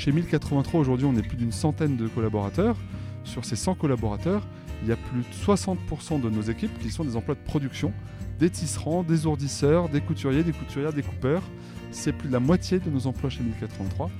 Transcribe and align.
Chez 0.00 0.12
1083 0.12 0.80
aujourd'hui, 0.80 1.04
on 1.04 1.14
est 1.14 1.22
plus 1.22 1.36
d'une 1.36 1.52
centaine 1.52 1.98
de 1.98 2.08
collaborateurs. 2.08 2.74
Sur 3.22 3.44
ces 3.44 3.54
100 3.54 3.74
collaborateurs, 3.74 4.46
il 4.82 4.88
y 4.88 4.92
a 4.92 4.96
plus 4.96 5.20
de 5.20 5.44
60% 5.44 6.22
de 6.22 6.30
nos 6.30 6.40
équipes 6.40 6.72
qui 6.78 6.88
sont 6.90 7.04
des 7.04 7.16
emplois 7.16 7.34
de 7.34 7.40
production, 7.40 7.92
des 8.38 8.48
tisserands, 8.48 9.02
des 9.02 9.26
ourdisseurs, 9.26 9.90
des 9.90 10.00
couturiers, 10.00 10.42
des 10.42 10.54
couturières, 10.54 10.94
des 10.94 11.02
coupeurs. 11.02 11.42
C'est 11.90 12.14
plus 12.14 12.28
de 12.28 12.32
la 12.32 12.40
moitié 12.40 12.78
de 12.78 12.88
nos 12.88 13.06
emplois 13.06 13.28
chez 13.28 13.42
1083 13.42 14.10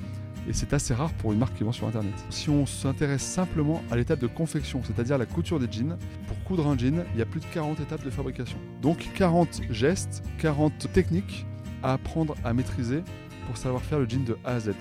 et 0.51 0.53
c'est 0.53 0.75
assez 0.75 0.93
rare 0.93 1.15
pour 1.15 1.33
une 1.33 1.39
marque 1.39 1.57
qui 1.57 1.65
vend 1.65 1.73
sur 1.73 1.87
Internet. 1.87 2.13
Si 2.29 2.51
on 2.51 2.67
s'intéresse 2.67 3.23
simplement 3.23 3.83
à 3.91 3.97
l'étape 3.97 4.21
de 4.21 4.27
confection, 4.27 4.83
c'est-à-dire 4.85 5.17
la 5.17 5.25
couture 5.25 5.59
des 5.59 5.73
jeans, 5.73 5.97
pour 6.29 6.39
coudre 6.45 6.69
un 6.69 6.77
jean, 6.77 7.07
il 7.15 7.19
y 7.19 7.23
a 7.23 7.27
plus 7.27 7.41
de 7.41 7.47
40 7.55 7.81
étapes 7.81 8.05
de 8.05 8.11
fabrication. 8.11 8.59
Donc 8.83 9.09
40 9.15 9.63
gestes, 9.71 10.23
40 10.41 10.93
techniques 10.93 11.47
à 11.83 11.95
apprendre 11.95 12.35
à 12.45 12.53
maîtriser 12.53 13.03
pour 13.47 13.57
savoir 13.57 13.81
faire 13.81 13.99
le 13.99 14.07
jean 14.07 14.27
de 14.27 14.37
A 14.45 14.57
à 14.57 14.61
Z. 14.61 14.73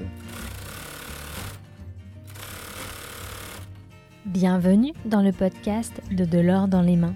Bienvenue 4.30 4.94
dans 5.06 5.24
le 5.24 5.32
podcast 5.32 6.04
de 6.12 6.24
De 6.24 6.38
l'or 6.38 6.68
dans 6.68 6.84
les 6.84 6.96
mains, 6.96 7.16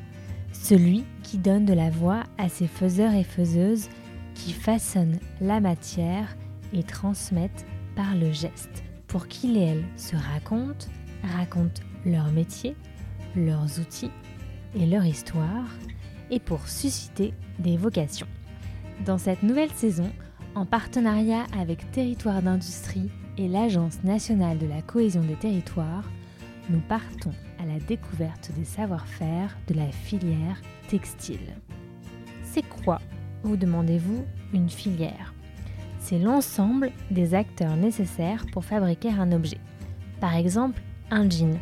celui 0.51 1.03
qui 1.21 1.37
donne 1.37 1.63
de 1.63 1.73
la 1.73 1.91
voix 1.91 2.23
à 2.39 2.49
ces 2.49 2.65
faiseurs 2.65 3.13
et 3.13 3.23
faiseuses 3.23 3.87
qui 4.33 4.51
façonnent 4.51 5.19
la 5.39 5.59
matière 5.59 6.35
et 6.73 6.81
transmettent 6.81 7.67
par 7.95 8.15
le 8.15 8.31
geste, 8.31 8.83
pour 9.05 9.27
qu'ils 9.27 9.57
et 9.57 9.61
elles 9.61 9.85
se 9.95 10.15
racontent, 10.15 10.87
racontent 11.37 11.83
leur 12.03 12.31
métier, 12.31 12.75
leurs 13.35 13.79
outils 13.79 14.11
et 14.75 14.87
leur 14.87 15.05
histoire, 15.05 15.67
et 16.31 16.39
pour 16.39 16.67
susciter 16.67 17.35
des 17.59 17.77
vocations. 17.77 18.27
Dans 19.05 19.19
cette 19.19 19.43
nouvelle 19.43 19.71
saison, 19.73 20.11
en 20.55 20.65
partenariat 20.65 21.45
avec 21.55 21.91
Territoire 21.91 22.41
d'Industrie 22.41 23.11
et 23.37 23.47
l'Agence 23.47 24.03
nationale 24.03 24.57
de 24.57 24.65
la 24.65 24.81
cohésion 24.81 25.21
des 25.21 25.35
territoires, 25.35 26.09
nous 26.69 26.79
partons 26.79 27.33
à 27.59 27.65
la 27.65 27.79
découverte 27.79 28.51
des 28.55 28.65
savoir-faire 28.65 29.57
de 29.67 29.73
la 29.73 29.91
filière 29.91 30.61
textile. 30.87 31.55
C'est 32.43 32.63
quoi, 32.63 32.99
vous 33.43 33.57
demandez-vous, 33.57 34.25
une 34.53 34.69
filière? 34.69 35.33
C'est 35.99 36.19
l'ensemble 36.19 36.91
des 37.11 37.33
acteurs 37.33 37.75
nécessaires 37.75 38.45
pour 38.51 38.65
fabriquer 38.65 39.09
un 39.09 39.31
objet. 39.31 39.59
Par 40.19 40.35
exemple, 40.35 40.81
un 41.11 41.29
jean. 41.29 41.57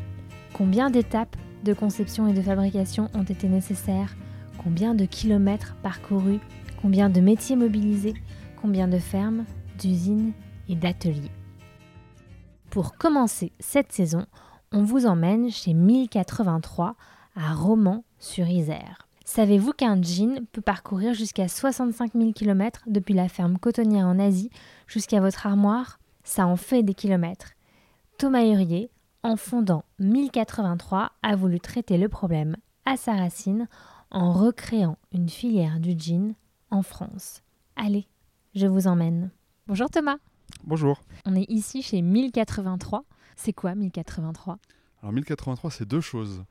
Combien 0.53 0.89
d'étapes 0.89 1.35
de 1.63 1.73
conception 1.73 2.27
et 2.27 2.33
de 2.33 2.41
fabrication 2.41 3.09
ont 3.13 3.23
été 3.23 3.47
nécessaires? 3.47 4.15
Combien 4.57 4.95
de 4.95 5.05
kilomètres 5.05 5.75
parcourus? 5.81 6.39
Combien 6.81 7.09
de 7.09 7.21
métiers 7.21 7.55
mobilisés? 7.55 8.15
Combien 8.61 8.87
de 8.87 8.99
fermes, 8.99 9.45
d'usines 9.79 10.33
et 10.69 10.75
d'ateliers? 10.75 11.31
Pour 12.69 12.97
commencer 12.97 13.51
cette 13.59 13.91
saison, 13.91 14.25
on 14.71 14.83
vous 14.83 15.05
emmène 15.05 15.49
chez 15.49 15.73
1083 15.73 16.95
à 17.35 17.53
Romans-sur-Isère. 17.53 19.07
Savez-vous 19.25 19.73
qu'un 19.73 20.01
jean 20.01 20.45
peut 20.51 20.61
parcourir 20.61 21.13
jusqu'à 21.13 21.47
65 21.47 22.13
000 22.13 22.31
km 22.33 22.81
depuis 22.87 23.13
la 23.13 23.29
ferme 23.29 23.57
cotonnière 23.57 24.07
en 24.07 24.19
Asie 24.19 24.49
jusqu'à 24.87 25.21
votre 25.21 25.45
armoire? 25.45 25.99
Ça 26.23 26.47
en 26.47 26.55
fait 26.55 26.83
des 26.83 26.93
kilomètres. 26.93 27.51
Thomas 28.17 28.45
Hurier, 28.45 28.89
en 29.23 29.35
fondant 29.35 29.83
1083, 29.99 31.11
a 31.21 31.35
voulu 31.35 31.59
traiter 31.59 31.97
le 31.97 32.09
problème 32.09 32.57
à 32.85 32.97
sa 32.97 33.13
racine 33.13 33.67
en 34.09 34.33
recréant 34.33 34.97
une 35.13 35.29
filière 35.29 35.79
du 35.79 35.95
jean 35.97 36.35
en 36.69 36.81
France. 36.81 37.41
Allez, 37.75 38.07
je 38.55 38.67
vous 38.67 38.87
emmène. 38.87 39.31
Bonjour 39.67 39.89
Thomas. 39.89 40.17
Bonjour. 40.63 41.01
On 41.25 41.35
est 41.35 41.49
ici 41.49 41.81
chez 41.81 42.01
1083. 42.01 43.03
C'est 43.35 43.53
quoi 43.53 43.75
1083 43.75 44.59
Alors 45.01 45.13
1083, 45.13 45.71
c'est 45.71 45.87
deux 45.87 46.01
choses. 46.01 46.43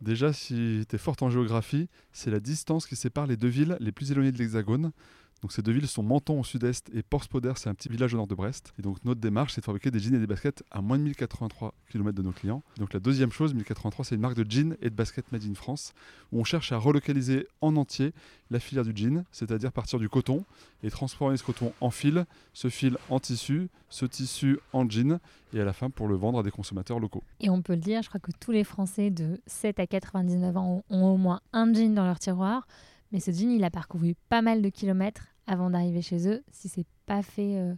Déjà, 0.00 0.32
si 0.32 0.84
tu 0.88 0.96
es 0.96 0.98
forte 0.98 1.22
en 1.22 1.30
géographie, 1.30 1.88
c'est 2.12 2.30
la 2.30 2.40
distance 2.40 2.86
qui 2.86 2.96
sépare 2.96 3.26
les 3.26 3.36
deux 3.36 3.48
villes 3.48 3.76
les 3.80 3.92
plus 3.92 4.12
éloignées 4.12 4.32
de 4.32 4.38
l'Hexagone. 4.38 4.92
Donc 5.42 5.52
ces 5.52 5.62
deux 5.62 5.72
villes 5.72 5.86
sont 5.86 6.02
Menton 6.02 6.40
au 6.40 6.44
sud-est 6.44 6.90
et 6.94 7.02
Porspoder, 7.02 7.52
c'est 7.56 7.68
un 7.68 7.74
petit 7.74 7.88
village 7.88 8.14
au 8.14 8.16
nord 8.16 8.26
de 8.26 8.34
Brest. 8.34 8.72
Donc 8.78 9.04
notre 9.04 9.20
démarche, 9.20 9.52
c'est 9.52 9.60
de 9.60 9.66
fabriquer 9.66 9.90
des 9.90 9.98
jeans 9.98 10.14
et 10.14 10.18
des 10.18 10.26
baskets 10.26 10.64
à 10.70 10.80
moins 10.80 10.98
de 10.98 11.02
1083 11.02 11.74
km 11.90 12.16
de 12.16 12.22
nos 12.22 12.32
clients. 12.32 12.62
Donc 12.78 12.94
la 12.94 13.00
deuxième 13.00 13.30
chose, 13.30 13.52
1083, 13.52 14.06
c'est 14.06 14.14
une 14.14 14.22
marque 14.22 14.36
de 14.36 14.50
jeans 14.50 14.76
et 14.80 14.88
de 14.88 14.94
baskets 14.94 15.30
made 15.32 15.44
in 15.44 15.54
France, 15.54 15.92
où 16.32 16.40
on 16.40 16.44
cherche 16.44 16.72
à 16.72 16.78
relocaliser 16.78 17.46
en 17.60 17.76
entier 17.76 18.12
la 18.50 18.60
filière 18.60 18.84
du 18.84 18.92
jean, 18.96 19.24
c'est-à-dire 19.30 19.72
partir 19.72 19.98
du 19.98 20.08
coton 20.08 20.44
et 20.82 20.90
transformer 20.90 21.36
ce 21.36 21.44
coton 21.44 21.72
en 21.80 21.90
fil, 21.90 22.24
ce 22.54 22.68
fil 22.68 22.96
en 23.10 23.20
tissu, 23.20 23.68
ce 23.90 24.06
tissu 24.06 24.58
en 24.72 24.88
jean, 24.88 25.18
et 25.52 25.60
à 25.60 25.64
la 25.64 25.72
fin 25.72 25.90
pour 25.90 26.08
le 26.08 26.16
vendre 26.16 26.38
à 26.38 26.42
des 26.42 26.50
consommateurs 26.50 26.98
locaux. 26.98 27.22
Et 27.40 27.50
on 27.50 27.62
peut 27.62 27.74
le 27.74 27.80
dire, 27.80 28.02
je 28.02 28.08
crois 28.08 28.20
que 28.20 28.32
tous 28.40 28.52
les 28.52 28.64
Français 28.64 29.10
de 29.10 29.40
7 29.46 29.80
à 29.80 29.86
99 29.86 30.56
ans 30.56 30.84
ont 30.88 31.04
au 31.04 31.16
moins 31.16 31.40
un 31.52 31.72
jean 31.72 31.94
dans 31.94 32.04
leur 32.04 32.18
tiroir. 32.18 32.66
Mais 33.12 33.20
ce 33.20 33.30
jean, 33.30 33.50
il 33.50 33.64
a 33.64 33.70
parcouru 33.70 34.14
pas 34.28 34.42
mal 34.42 34.62
de 34.62 34.68
kilomètres 34.68 35.28
avant 35.46 35.70
d'arriver 35.70 36.02
chez 36.02 36.28
eux, 36.28 36.42
si 36.50 36.68
c'est 36.68 36.86
pas 37.06 37.22
fait 37.22 37.56
euh, 37.56 37.74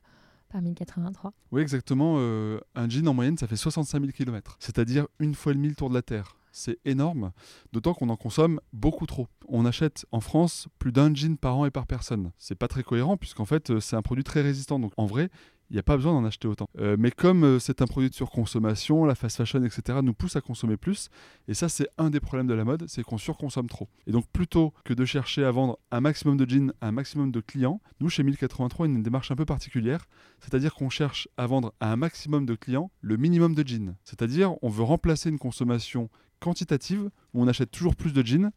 par 0.49 0.62
1083. 0.62 1.33
Oui, 1.53 1.62
exactement. 1.62 2.16
Euh, 2.19 2.61
un 2.75 2.89
jean 2.89 3.06
en 3.09 3.15
moyenne, 3.15 3.37
ça 3.37 3.47
fait 3.47 3.56
65 3.56 4.00
000 4.00 4.12
km, 4.12 4.56
c'est-à-dire 4.59 5.06
une 5.19 5.34
fois 5.34 5.53
le 5.53 5.75
tour 5.75 5.91
de 5.91 5.94
la 5.94 6.03
Terre. 6.03 6.37
C'est 6.50 6.78
énorme, 6.87 7.31
d'autant 7.72 7.93
qu'on 7.93 8.09
en 8.09 8.17
consomme 8.17 8.61
beaucoup 8.72 9.06
trop. 9.06 9.28
On 9.49 9.67
achète 9.67 10.06
en 10.12 10.21
France 10.21 10.67
plus 10.78 10.93
d'un 10.93 11.15
jean 11.15 11.37
par 11.37 11.56
an 11.59 11.67
et 11.67 11.71
par 11.71 11.87
personne. 11.87 12.33
C'est 12.38 12.55
pas 12.55 12.69
très 12.69 12.83
cohérent 12.83 13.17
puisqu'en 13.17 13.44
fait 13.44 13.71
euh, 13.71 13.81
c'est 13.81 13.97
un 13.97 14.03
produit 14.03 14.25
très 14.25 14.41
résistant. 14.41 14.78
Donc 14.78 14.93
en 14.97 15.06
vrai, 15.06 15.31
il 15.71 15.75
n'y 15.75 15.79
a 15.79 15.83
pas 15.83 15.97
besoin 15.97 16.12
d'en 16.12 16.25
acheter 16.25 16.49
autant. 16.49 16.69
Euh, 16.79 16.97
mais 16.99 17.11
comme 17.11 17.45
euh, 17.45 17.59
c'est 17.59 17.83
un 17.83 17.87
produit 17.87 18.09
de 18.09 18.15
surconsommation, 18.15 19.05
la 19.05 19.15
fast 19.15 19.37
fashion, 19.37 19.62
etc., 19.65 19.99
nous 20.03 20.15
pousse 20.15 20.37
à 20.37 20.41
consommer 20.41 20.77
plus. 20.77 21.11
Et 21.47 21.55
ça, 21.55 21.69
c'est 21.69 21.89
un 21.99 22.11
des 22.11 22.21
problèmes 22.21 22.47
de 22.47 22.55
la 22.55 22.65
mode, 22.65 22.87
c'est 22.89 23.03
qu'on 23.03 23.19
surconsomme 23.19 23.69
trop. 23.69 23.89
Et 24.06 24.12
donc, 24.12 24.27
plutôt 24.29 24.73
que 24.84 24.95
de 24.95 25.05
chercher 25.05 25.45
à 25.45 25.51
vendre 25.51 25.79
un 25.91 26.01
maximum 26.01 26.37
de 26.37 26.49
jeans 26.49 26.73
à 26.81 26.89
un 26.89 26.93
maximum 26.93 27.31
de 27.31 27.41
clients, 27.41 27.81
nous, 28.01 28.09
chez 28.09 28.23
1083, 28.23 28.87
on 28.87 28.91
a 28.91 28.95
une 28.95 29.03
démarche 29.03 29.31
un 29.31 29.37
peu 29.37 29.45
particulière. 29.45 30.06
C'est-à-dire 30.41 30.75
qu'on 30.75 30.91
cherche 30.91 31.29
à 31.37 31.47
vendre 31.47 31.75
à 31.81 31.93
un 31.93 31.97
maximum 31.97 32.47
de 32.47 32.55
clients 32.55 32.91
le 33.03 33.17
minimum 33.17 33.55
de 33.55 33.67
jeans. 33.67 33.95
C'est-à-dire, 34.05 34.55
on 34.62 34.69
veut 34.71 34.85
remplacer 34.85 35.29
une 35.29 35.39
consommation 35.39 36.09
quantitative, 36.41 37.11
où 37.35 37.43
on 37.43 37.49
achète 37.49 37.71
toujours 37.71 37.97
plus 37.97 38.12
de 38.12 38.25
jeans, 38.25 38.53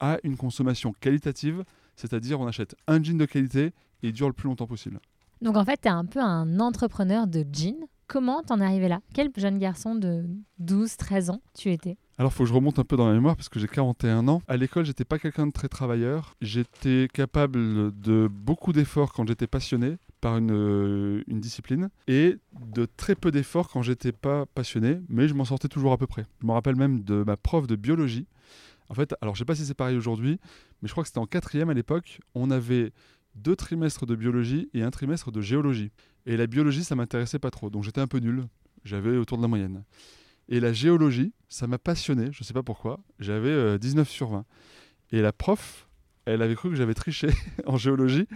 à 0.00 0.18
une 0.24 0.36
consommation 0.36 0.92
qualitative, 0.92 1.64
c'est-à-dire 1.94 2.40
on 2.40 2.46
achète 2.46 2.74
un 2.86 3.02
jean 3.02 3.16
de 3.16 3.24
qualité 3.24 3.72
et 4.02 4.12
dure 4.12 4.26
le 4.26 4.32
plus 4.32 4.48
longtemps 4.48 4.66
possible. 4.66 5.00
Donc 5.42 5.56
en 5.56 5.64
fait, 5.64 5.80
tu 5.82 5.88
es 5.88 5.90
un 5.90 6.04
peu 6.04 6.20
un 6.20 6.60
entrepreneur 6.60 7.26
de 7.26 7.44
jeans. 7.52 7.86
Comment 8.06 8.42
t'en 8.42 8.60
es 8.60 8.64
arrivé 8.64 8.88
là? 8.88 9.00
Quel 9.14 9.30
jeune 9.36 9.58
garçon 9.58 9.96
de 9.96 10.24
12, 10.58 10.96
13 10.96 11.30
ans 11.30 11.40
tu 11.54 11.72
étais? 11.72 11.96
Alors, 12.18 12.32
faut 12.32 12.44
que 12.44 12.48
je 12.48 12.54
remonte 12.54 12.78
un 12.78 12.84
peu 12.84 12.96
dans 12.96 13.08
la 13.08 13.12
mémoire 13.12 13.36
parce 13.36 13.48
que 13.48 13.58
j'ai 13.58 13.68
41 13.68 14.26
ans. 14.28 14.40
À 14.48 14.56
l'école, 14.56 14.86
j'étais 14.86 15.04
pas 15.04 15.18
quelqu'un 15.18 15.46
de 15.46 15.52
très 15.52 15.68
travailleur. 15.68 16.34
J'étais 16.40 17.08
capable 17.12 17.98
de 18.00 18.28
beaucoup 18.30 18.72
d'efforts 18.72 19.12
quand 19.12 19.26
j'étais 19.26 19.46
passionné 19.46 19.96
par 20.20 20.38
une, 20.38 20.50
euh, 20.50 21.22
une, 21.26 21.40
discipline 21.40 21.90
et 22.08 22.36
de 22.58 22.86
très 22.86 23.14
peu 23.14 23.30
d'efforts 23.30 23.68
quand 23.68 23.82
j'étais 23.82 24.12
pas 24.12 24.46
passionné, 24.46 24.98
mais 25.10 25.28
je 25.28 25.34
m'en 25.34 25.44
sortais 25.44 25.68
toujours 25.68 25.92
à 25.92 25.98
peu 25.98 26.06
près. 26.06 26.24
Je 26.40 26.46
me 26.46 26.52
rappelle 26.52 26.76
même 26.76 27.02
de 27.02 27.22
ma 27.22 27.36
prof 27.36 27.66
de 27.66 27.76
biologie. 27.76 28.26
En 28.88 28.94
fait, 28.94 29.14
alors 29.20 29.34
je 29.34 29.40
sais 29.40 29.44
pas 29.44 29.54
si 29.54 29.66
c'est 29.66 29.74
pareil 29.74 29.96
aujourd'hui, 29.96 30.38
mais 30.80 30.88
je 30.88 30.92
crois 30.92 31.02
que 31.02 31.08
c'était 31.08 31.18
en 31.18 31.26
quatrième 31.26 31.68
à 31.70 31.74
l'époque. 31.74 32.20
On 32.34 32.50
avait 32.50 32.92
deux 33.36 33.56
trimestres 33.56 34.06
de 34.06 34.16
biologie 34.16 34.68
et 34.74 34.82
un 34.82 34.90
trimestre 34.90 35.30
de 35.30 35.40
géologie. 35.40 35.90
Et 36.26 36.36
la 36.36 36.46
biologie, 36.46 36.84
ça 36.84 36.96
m'intéressait 36.96 37.38
pas 37.38 37.50
trop, 37.50 37.70
donc 37.70 37.84
j'étais 37.84 38.00
un 38.00 38.06
peu 38.06 38.18
nul. 38.18 38.46
J'avais 38.84 39.16
autour 39.16 39.36
de 39.36 39.42
la 39.42 39.48
moyenne. 39.48 39.84
Et 40.48 40.60
la 40.60 40.72
géologie, 40.72 41.32
ça 41.48 41.66
m'a 41.66 41.78
passionné, 41.78 42.30
je 42.32 42.40
ne 42.40 42.44
sais 42.44 42.54
pas 42.54 42.62
pourquoi. 42.62 43.00
J'avais 43.18 43.78
19 43.78 44.06
euh, 44.06 44.10
sur 44.10 44.28
20. 44.30 44.44
Et 45.12 45.20
la 45.20 45.32
prof, 45.32 45.88
elle 46.24 46.42
avait 46.42 46.54
cru 46.54 46.70
que 46.70 46.76
j'avais 46.76 46.94
triché 46.94 47.28
en 47.66 47.76
géologie, 47.76 48.26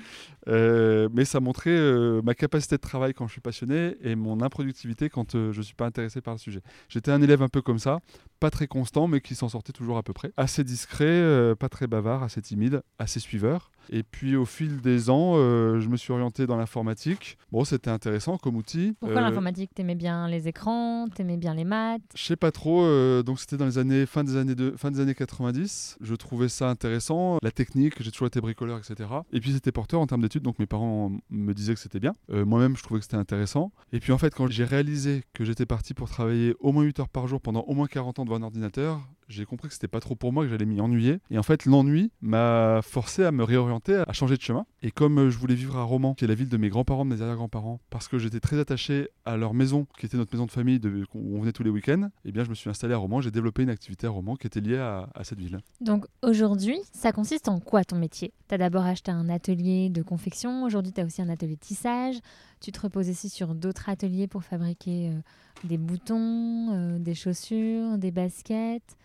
euh, 0.48 1.08
mais 1.12 1.24
ça 1.24 1.40
montrait 1.40 1.70
euh, 1.70 2.20
ma 2.22 2.34
capacité 2.34 2.76
de 2.76 2.80
travail 2.80 3.14
quand 3.14 3.26
je 3.26 3.32
suis 3.32 3.40
passionné 3.40 3.96
et 4.02 4.14
mon 4.14 4.40
improductivité 4.40 5.08
quand 5.08 5.32
je 5.32 5.56
ne 5.56 5.62
suis 5.62 5.74
pas 5.74 5.86
intéressé 5.86 6.20
par 6.20 6.34
le 6.34 6.38
sujet. 6.38 6.62
J'étais 6.88 7.10
un 7.10 7.22
élève 7.22 7.42
un 7.42 7.48
peu 7.48 7.62
comme 7.62 7.80
ça, 7.80 7.98
pas 8.38 8.50
très 8.50 8.68
constant, 8.68 9.08
mais 9.08 9.20
qui 9.20 9.34
s'en 9.34 9.48
sortait 9.48 9.72
toujours 9.72 9.98
à 9.98 10.02
peu 10.02 10.12
près. 10.12 10.32
Assez 10.36 10.62
discret, 10.62 11.54
pas 11.58 11.68
très 11.68 11.88
bavard, 11.88 12.22
assez 12.22 12.42
timide, 12.42 12.82
assez 12.98 13.18
suiveur. 13.18 13.69
Et 13.88 14.02
puis 14.02 14.36
au 14.36 14.44
fil 14.44 14.80
des 14.80 15.10
ans, 15.10 15.34
euh, 15.36 15.80
je 15.80 15.88
me 15.88 15.96
suis 15.96 16.12
orienté 16.12 16.46
dans 16.46 16.56
l'informatique. 16.56 17.38
Bon, 17.52 17.64
c'était 17.64 17.90
intéressant 17.90 18.38
comme 18.38 18.56
outil. 18.56 18.94
Pourquoi 19.00 19.18
euh, 19.18 19.22
l'informatique? 19.22 19.70
T'aimais 19.74 19.94
bien 19.94 20.28
les 20.28 20.48
écrans? 20.48 21.08
T'aimais 21.08 21.36
bien 21.36 21.54
les 21.54 21.64
maths? 21.64 22.02
Je 22.14 22.24
sais 22.24 22.36
pas 22.36 22.52
trop. 22.52 22.82
Euh, 22.82 23.22
donc 23.22 23.40
c'était 23.40 23.56
dans 23.56 23.66
les 23.66 23.78
années 23.78 24.06
fin 24.06 24.24
des 24.24 24.36
années 24.36 24.54
de, 24.54 24.74
fin 24.76 24.90
des 24.90 25.00
années 25.00 25.14
90. 25.14 25.98
Je 26.00 26.14
trouvais 26.14 26.48
ça 26.48 26.68
intéressant, 26.68 27.38
la 27.42 27.50
technique. 27.50 28.02
J'ai 28.02 28.10
toujours 28.10 28.28
été 28.28 28.40
bricoleur, 28.40 28.78
etc. 28.78 29.08
Et 29.32 29.40
puis 29.40 29.52
c'était 29.52 29.72
porteur 29.72 30.00
en 30.00 30.06
termes 30.06 30.22
d'études. 30.22 30.42
Donc 30.42 30.58
mes 30.58 30.66
parents 30.66 31.12
me 31.30 31.52
disaient 31.54 31.74
que 31.74 31.80
c'était 31.80 32.00
bien. 32.00 32.14
Moi-même, 32.28 32.76
je 32.76 32.82
trouvais 32.82 33.00
que 33.00 33.04
c'était 33.04 33.16
intéressant. 33.16 33.72
Et 33.92 34.00
puis 34.00 34.12
en 34.12 34.18
fait, 34.18 34.34
quand 34.34 34.48
j'ai 34.48 34.64
réalisé 34.64 35.24
que 35.32 35.44
j'étais 35.44 35.66
parti 35.66 35.94
pour 35.94 36.08
travailler 36.08 36.54
au 36.60 36.72
moins 36.72 36.84
8 36.84 37.00
heures 37.00 37.08
par 37.08 37.26
jour 37.26 37.40
pendant 37.40 37.62
au 37.62 37.74
moins 37.74 37.86
40 37.86 38.20
ans 38.20 38.24
devant 38.24 38.36
un 38.36 38.42
ordinateur, 38.42 39.00
j'ai 39.30 39.46
compris 39.46 39.68
que 39.68 39.74
c'était 39.74 39.88
pas 39.88 40.00
trop 40.00 40.16
pour 40.16 40.32
moi, 40.32 40.44
que 40.44 40.50
j'allais 40.50 40.66
m'y 40.66 40.80
ennuyer. 40.80 41.20
Et 41.30 41.38
en 41.38 41.42
fait, 41.42 41.64
l'ennui 41.64 42.10
m'a 42.20 42.80
forcé 42.82 43.24
à 43.24 43.30
me 43.30 43.44
réorienter, 43.44 44.02
à 44.06 44.12
changer 44.12 44.36
de 44.36 44.42
chemin. 44.42 44.66
Et 44.82 44.90
comme 44.90 45.18
euh, 45.18 45.30
je 45.30 45.38
voulais 45.38 45.54
vivre 45.54 45.76
à 45.76 45.84
Romans, 45.84 46.14
qui 46.14 46.24
est 46.24 46.28
la 46.28 46.34
ville 46.34 46.48
de 46.48 46.56
mes 46.56 46.68
grands-parents, 46.68 47.04
de 47.04 47.14
mes 47.14 47.22
arrière-grands-parents, 47.22 47.80
parce 47.90 48.08
que 48.08 48.18
j'étais 48.18 48.40
très 48.40 48.58
attaché 48.58 49.08
à 49.24 49.36
leur 49.36 49.54
maison, 49.54 49.86
qui 49.98 50.06
était 50.06 50.16
notre 50.16 50.34
maison 50.34 50.46
de 50.46 50.50
famille, 50.50 50.80
où 51.14 51.36
on 51.36 51.40
venait 51.40 51.52
tous 51.52 51.62
les 51.62 51.70
week-ends, 51.70 52.10
eh 52.24 52.32
bien, 52.32 52.44
je 52.44 52.50
me 52.50 52.54
suis 52.54 52.68
installé 52.68 52.92
à 52.92 52.98
Romans. 52.98 53.20
J'ai 53.20 53.30
développé 53.30 53.62
une 53.62 53.70
activité 53.70 54.06
à 54.06 54.10
Romans 54.10 54.36
qui 54.36 54.46
était 54.46 54.60
liée 54.60 54.78
à, 54.78 55.08
à 55.14 55.24
cette 55.24 55.38
ville. 55.38 55.60
Donc 55.80 56.06
aujourd'hui, 56.22 56.78
ça 56.92 57.12
consiste 57.12 57.48
en 57.48 57.60
quoi 57.60 57.84
ton 57.84 57.96
métier? 57.96 58.32
Tu 58.48 58.54
as 58.54 58.58
d'abord 58.58 58.84
acheté 58.84 59.12
un 59.12 59.28
atelier 59.28 59.90
de 59.90 60.02
confection, 60.02 60.64
aujourd'hui 60.64 60.92
tu 60.92 61.00
as 61.00 61.04
aussi 61.04 61.22
un 61.22 61.28
atelier 61.28 61.54
de 61.54 61.60
tissage. 61.60 62.16
Tu 62.60 62.72
te 62.72 62.80
reposes 62.80 63.08
aussi 63.08 63.28
sur 63.28 63.54
d'autres 63.54 63.88
ateliers 63.88 64.26
pour 64.26 64.44
fabriquer 64.44 65.08
euh, 65.08 65.20
des 65.64 65.78
boutons, 65.78 66.72
euh, 66.72 66.98
des 66.98 67.14
chaussures, 67.14 67.96
des 67.96 68.10
baskets. 68.10 68.96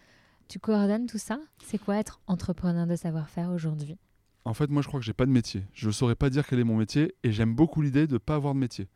Tu 0.47 0.59
coordonnes 0.59 1.07
tout 1.07 1.18
ça? 1.18 1.39
C'est 1.63 1.77
quoi 1.77 1.97
être 1.97 2.19
entrepreneur 2.27 2.86
de 2.86 2.95
savoir-faire 2.95 3.50
aujourd'hui? 3.50 3.97
En 4.45 4.53
fait, 4.53 4.69
moi, 4.69 4.83
je 4.83 4.88
crois 4.88 5.00
que 5.00 5.06
j'ai 5.06 5.13
pas 5.13 5.25
de 5.25 5.31
métier. 5.31 5.63
Je 5.74 5.88
ne 5.88 5.92
saurais 5.92 6.15
pas 6.15 6.30
dire 6.30 6.45
quel 6.45 6.59
est 6.59 6.63
mon 6.63 6.77
métier 6.77 7.15
et 7.24 7.31
j'aime 7.31 7.56
beaucoup 7.56 7.81
l'idée 7.81 8.06
de 8.06 8.13
ne 8.13 8.18
pas 8.19 8.36
avoir 8.36 8.53
de 8.53 8.59
métier. 8.59 8.88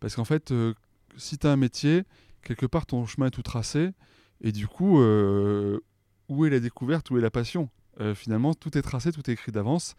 Parce 0.00 0.16
qu'en 0.16 0.24
fait, 0.24 0.50
euh, 0.50 0.72
si 1.16 1.36
tu 1.36 1.46
as 1.46 1.52
un 1.52 1.56
métier, 1.56 2.04
quelque 2.42 2.64
part, 2.64 2.86
ton 2.86 3.04
chemin 3.04 3.26
est 3.26 3.30
tout 3.30 3.42
tracé 3.42 3.90
et 4.40 4.50
du 4.50 4.66
coup, 4.66 5.00
euh, 5.00 5.78
où 6.28 6.46
est 6.46 6.50
la 6.50 6.60
découverte, 6.60 7.10
où 7.10 7.18
est 7.18 7.22
la 7.22 7.30
passion? 7.30 7.68
Euh, 8.00 8.14
Finalement, 8.14 8.54
tout 8.54 8.76
est 8.78 8.82
tracé, 8.82 9.12
tout 9.12 9.28
est 9.28 9.32
écrit 9.34 9.52
d'avance. 9.52 9.94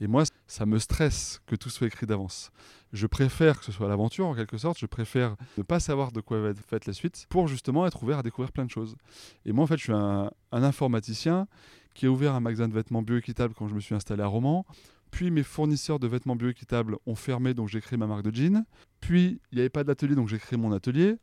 Et 0.00 0.08
moi, 0.08 0.24
ça 0.48 0.66
me 0.66 0.78
stresse 0.80 1.40
que 1.46 1.54
tout 1.54 1.70
soit 1.70 1.86
écrit 1.86 2.06
d'avance. 2.06 2.50
Je 2.92 3.06
préfère 3.06 3.60
que 3.60 3.64
ce 3.64 3.70
soit 3.72 3.88
l'aventure, 3.88 4.26
en 4.26 4.34
quelque 4.34 4.58
sorte. 4.58 4.78
Je 4.78 4.86
préfère 4.86 5.36
ne 5.56 5.62
pas 5.62 5.78
savoir 5.78 6.10
de 6.10 6.20
quoi 6.20 6.40
va 6.40 6.48
être 6.48 6.60
faite 6.60 6.86
la 6.86 6.92
suite 6.92 7.26
pour 7.28 7.46
justement 7.46 7.86
être 7.86 8.02
ouvert 8.02 8.18
à 8.18 8.22
découvrir 8.22 8.50
plein 8.50 8.64
de 8.64 8.70
choses. 8.70 8.96
Et 9.44 9.52
moi, 9.52 9.64
en 9.64 9.66
fait, 9.68 9.76
je 9.76 9.84
suis 9.84 9.92
un, 9.92 10.30
un 10.50 10.62
informaticien 10.62 11.46
qui 11.94 12.06
a 12.06 12.10
ouvert 12.10 12.34
un 12.34 12.40
magasin 12.40 12.66
de 12.66 12.74
vêtements 12.74 13.02
bioéquitables 13.02 13.54
quand 13.54 13.68
je 13.68 13.74
me 13.74 13.80
suis 13.80 13.94
installé 13.94 14.22
à 14.22 14.26
Romans. 14.26 14.66
Puis 15.12 15.30
mes 15.30 15.44
fournisseurs 15.44 16.00
de 16.00 16.08
vêtements 16.08 16.34
bioéquitables 16.34 16.96
ont 17.06 17.14
fermé, 17.14 17.54
donc 17.54 17.68
j'ai 17.68 17.80
créé 17.80 17.96
ma 17.96 18.08
marque 18.08 18.24
de 18.24 18.34
jeans. 18.34 18.64
Puis 19.00 19.40
il 19.52 19.54
n'y 19.56 19.60
avait 19.60 19.68
pas 19.68 19.84
d'atelier, 19.84 20.16
donc 20.16 20.26
j'ai 20.26 20.40
créé 20.40 20.58
mon 20.58 20.72
atelier. 20.72 21.14